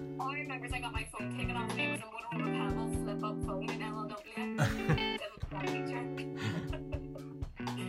All 0.56 0.62
I 0.62 0.64
remember 0.64 0.66
is 0.66 0.72
I 0.72 0.80
got 0.80 0.92
my 0.94 1.06
phone 1.12 1.36
taken 1.36 1.54
off 1.54 1.76
me. 1.76 1.84
It 1.84 1.92
was 1.92 2.00
a 2.00 2.04
Motorola 2.38 2.68
Pebble 2.68 2.88
flip-up 3.04 3.44
phone 3.44 3.68
in 3.68 3.78
LLW. 3.78 5.18
Didn't 5.18 5.50
tell 5.50 5.60
teacher. 5.60 6.02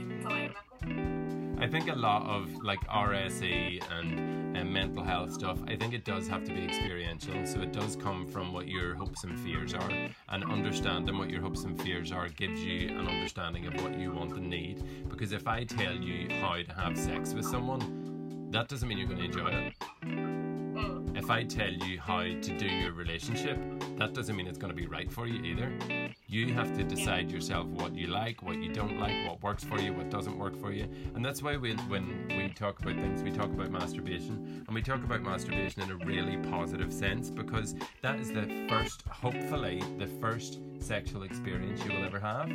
That's 0.10 0.26
all 0.26 0.34
I. 0.34 1.64
I 1.64 1.68
think 1.70 1.90
a 1.90 1.96
lot 1.96 2.24
of 2.24 2.54
like 2.64 2.80
RSE 2.90 3.82
and, 3.90 4.58
and 4.58 4.74
mental 4.74 5.02
health 5.02 5.32
stuff, 5.32 5.60
I 5.66 5.78
think 5.78 5.94
it 5.94 6.04
does 6.04 6.28
have 6.28 6.44
to 6.44 6.54
be 6.54 6.66
experiential. 6.66 7.46
So 7.46 7.62
it 7.62 7.72
does 7.72 7.96
come 7.96 8.28
from 8.28 8.52
what 8.52 8.68
your 8.68 8.96
hopes 8.96 9.24
and 9.24 9.40
fears 9.40 9.74
are. 9.74 9.90
And 10.28 10.44
understanding 10.44 11.18
what 11.18 11.30
your 11.30 11.42
hopes 11.42 11.64
and 11.64 11.82
fears 11.82 12.12
are 12.12 12.28
gives 12.28 12.60
you 12.60 12.90
an 12.90 13.08
understanding 13.08 13.66
of 13.68 13.82
what 13.82 13.98
you 13.98 14.12
want 14.12 14.34
and 14.34 14.50
need. 14.50 14.84
Because 15.08 15.32
if 15.32 15.48
I 15.48 15.64
tell 15.64 15.96
you 15.96 16.30
how 16.42 16.56
to 16.56 16.74
have 16.74 16.98
sex 16.98 17.34
with 17.34 17.46
someone, 17.46 18.50
that 18.52 18.68
doesn't 18.68 18.90
mean 18.90 18.98
you're 18.98 19.08
going 19.08 19.20
to 19.20 19.26
enjoy 19.26 19.52
it. 19.52 19.74
If 21.28 21.32
I 21.32 21.44
tell 21.44 21.74
you 21.74 22.00
how 22.00 22.22
to 22.22 22.58
do 22.58 22.66
your 22.66 22.94
relationship, 22.94 23.60
that 23.98 24.14
doesn't 24.14 24.34
mean 24.34 24.48
it's 24.48 24.58
going 24.58 24.74
to 24.74 24.82
be 24.82 24.88
right 24.88 25.12
for 25.12 25.28
you 25.28 25.44
either. 25.44 25.70
You 26.26 26.54
have 26.54 26.74
to 26.78 26.86
decide 26.86 27.30
yourself 27.30 27.68
what 27.68 27.94
you 27.94 28.08
like, 28.08 28.42
what 28.44 28.56
you 28.64 28.72
don't 28.72 28.98
like, 28.98 29.28
what 29.28 29.44
works 29.44 29.62
for 29.62 29.78
you, 29.78 29.92
what 29.92 30.10
doesn't 30.10 30.40
work 30.40 30.58
for 30.58 30.72
you. 30.72 30.88
And 31.16 31.26
that's 31.26 31.44
why 31.44 31.58
we, 31.58 31.74
when 31.90 32.30
we 32.30 32.48
talk 32.54 32.80
about 32.80 32.96
things, 32.96 33.24
we 33.24 33.34
talk 33.34 33.48
about 33.48 33.72
masturbation. 33.72 34.64
And 34.66 34.74
we 34.74 34.82
talk 34.82 35.04
about 35.04 35.22
masturbation 35.22 35.82
in 35.82 35.92
a 35.92 35.96
really 36.06 36.38
positive 36.50 36.94
sense 36.94 37.30
because 37.30 37.76
that 38.02 38.22
is 38.22 38.30
the 38.30 38.66
first, 38.70 39.02
hopefully, 39.10 39.84
the 40.00 40.08
first 40.08 40.62
sexual 40.80 41.24
experience 41.24 41.84
you 41.84 41.92
will 41.92 42.06
ever 42.06 42.22
have. 42.22 42.50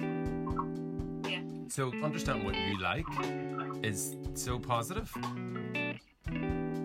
Yeah. 1.31 1.43
So 1.69 1.93
understand 2.03 2.43
what 2.43 2.55
you 2.55 2.81
like 2.81 3.05
is 3.83 4.17
so 4.33 4.59
positive. 4.59 5.15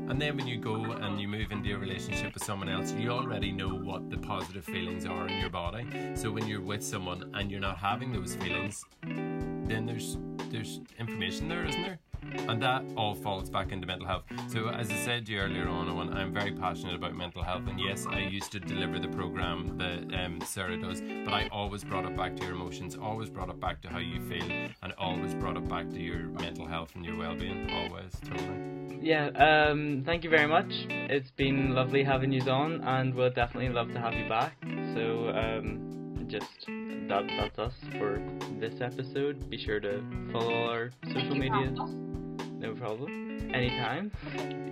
And 0.10 0.22
then 0.22 0.38
when 0.38 0.48
you 0.48 0.58
go 0.58 0.76
and 0.76 1.20
you 1.20 1.28
move 1.28 1.52
into 1.52 1.76
a 1.76 1.78
relationship 1.78 2.34
with 2.34 2.44
someone 2.44 2.70
else, 2.70 2.94
you 2.94 3.10
already 3.10 3.52
know 3.52 3.68
what 3.68 4.10
the 4.10 4.18
positive 4.18 4.64
feelings 4.64 5.06
are 5.06 5.28
in 5.28 5.38
your 5.40 5.50
body. 5.50 5.86
So 6.16 6.32
when 6.32 6.48
you're 6.48 6.62
with 6.62 6.82
someone 6.82 7.30
and 7.34 7.52
you're 7.52 7.60
not 7.60 7.78
having 7.78 8.14
those 8.14 8.36
feelings, 8.36 8.84
then 9.02 9.86
there's 9.86 10.18
there's 10.50 10.80
information 10.98 11.50
there, 11.50 11.66
isn't 11.66 11.82
there? 11.82 12.00
And 12.36 12.62
that 12.62 12.84
all 12.96 13.16
falls 13.16 13.50
back 13.50 13.72
into 13.72 13.88
mental 13.88 14.08
health. 14.08 14.24
So 14.48 14.70
as 14.70 14.90
I 14.90 14.96
said 14.96 15.26
to 15.26 15.34
you 15.34 15.40
earlier 15.40 15.68
on, 15.68 15.90
Owen, 15.90 16.14
I'm 16.14 16.34
very 16.34 16.52
passionate 16.52 16.96
about 16.96 17.16
mental 17.16 17.44
health. 17.44 17.64
And 17.68 17.80
yes, 17.80 18.06
I 18.10 18.20
used 18.20 18.52
to 18.54 18.60
deliver 18.60 19.00
the 19.00 19.08
program 19.10 19.78
that 19.78 20.20
um, 20.20 20.42
Sarah 20.46 20.78
does, 20.78 21.02
but 21.02 21.34
I 21.34 21.48
always 21.52 21.84
brought 21.84 22.06
it 22.06 22.16
back 22.16 22.36
to 22.38 22.44
your 22.44 22.54
emotions, 22.54 22.96
always 22.96 23.30
brought 23.30 23.50
it 23.50 23.60
back 23.60 23.82
to 23.82 23.90
how 23.90 24.00
you 24.00 24.22
feel, 24.28 24.50
and 24.82 24.94
always 24.98 25.34
brought 25.34 25.58
it 25.58 25.68
back 25.68 25.90
to 25.90 26.00
your 26.00 26.20
mental 26.20 26.68
health 26.68 26.92
and 26.96 27.06
your 27.06 27.18
well-being. 27.18 27.70
Always, 27.72 28.14
totally. 28.24 29.00
Yeah, 29.02 29.28
um, 29.28 30.04
thank 30.06 30.24
you 30.24 30.30
very 30.30 30.48
much. 30.48 30.68
It's 30.70 31.32
been 31.32 31.74
lovely 31.74 32.04
having 32.04 32.32
you 32.32 32.42
on, 32.50 32.82
and 32.82 33.14
we'll 33.14 33.30
definitely 33.30 33.70
love 33.70 33.92
to 33.94 34.00
have 34.00 34.14
you 34.14 34.28
back. 34.28 34.54
so 34.94 35.30
um, 35.30 35.88
just 36.28 36.66
that 37.08 37.24
that's 37.40 37.58
us 37.60 37.74
for 37.98 38.22
this 38.60 38.82
episode. 38.82 39.50
Be 39.50 39.58
sure 39.58 39.80
to 39.80 40.04
follow 40.32 40.54
all 40.54 40.70
our 40.70 40.92
social 41.06 41.40
Thank 41.40 42.07
No 42.60 42.74
problem. 42.74 43.52
Anytime. 43.54 44.12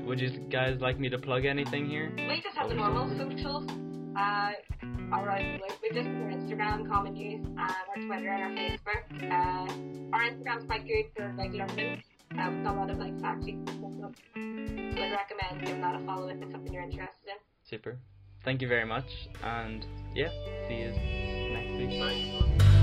Would 0.06 0.19
you 0.19 0.30
guys 0.50 0.78
like 0.82 1.00
me 1.00 1.10
to 1.10 1.17
plug 1.17 1.45
anything 1.45 1.88
here? 1.88 2.12
We 2.15 2.41
just 2.41 2.58
have 2.58 2.69
the 2.69 2.76
normal 2.76 3.08
socials. 3.17 3.69
Uh, 4.17 4.52
alright, 5.13 5.62
like 5.62 5.82
we 5.82 5.89
just 5.89 6.08
have 6.08 6.15
our 6.15 6.32
Instagram, 6.32 6.88
Common 6.89 7.15
Youth, 7.15 7.45
and 7.45 7.60
our 7.60 7.95
Twitter 8.08 8.30
and 8.30 8.43
our 8.43 8.52
Facebook. 8.52 9.04
Uh, 9.24 10.15
our 10.15 10.21
Instagram's 10.24 10.65
quite 10.65 10.88
good 10.88 11.06
for 11.15 11.34
like 11.38 11.52
learning. 11.52 12.02
Uh, 12.38 12.50
we've 12.52 12.63
got 12.63 12.76
a 12.76 12.80
lot 12.80 12.89
of 12.89 12.98
like 12.98 13.19
fact 13.21 13.43
sheets 13.43 13.69
and 13.69 13.93
stuff. 13.98 14.12
So 14.34 14.39
I'd 14.39 15.12
recommend 15.12 15.65
giving 15.65 15.82
that 15.82 15.95
a 16.02 16.06
follow 16.06 16.30
if 16.30 16.41
it's 16.41 16.52
something 16.52 16.74
you're 16.74 16.84
interested 16.84 17.28
in. 17.28 17.38
Super. 17.69 17.98
Thank 18.43 18.62
you 18.62 18.67
very 18.67 18.86
much, 18.86 19.08
and 19.43 19.86
yeah, 20.13 20.30
see 20.67 20.76
you 20.76 20.91
next 21.54 21.78
week. 21.78 22.00
Thanks. 22.00 22.75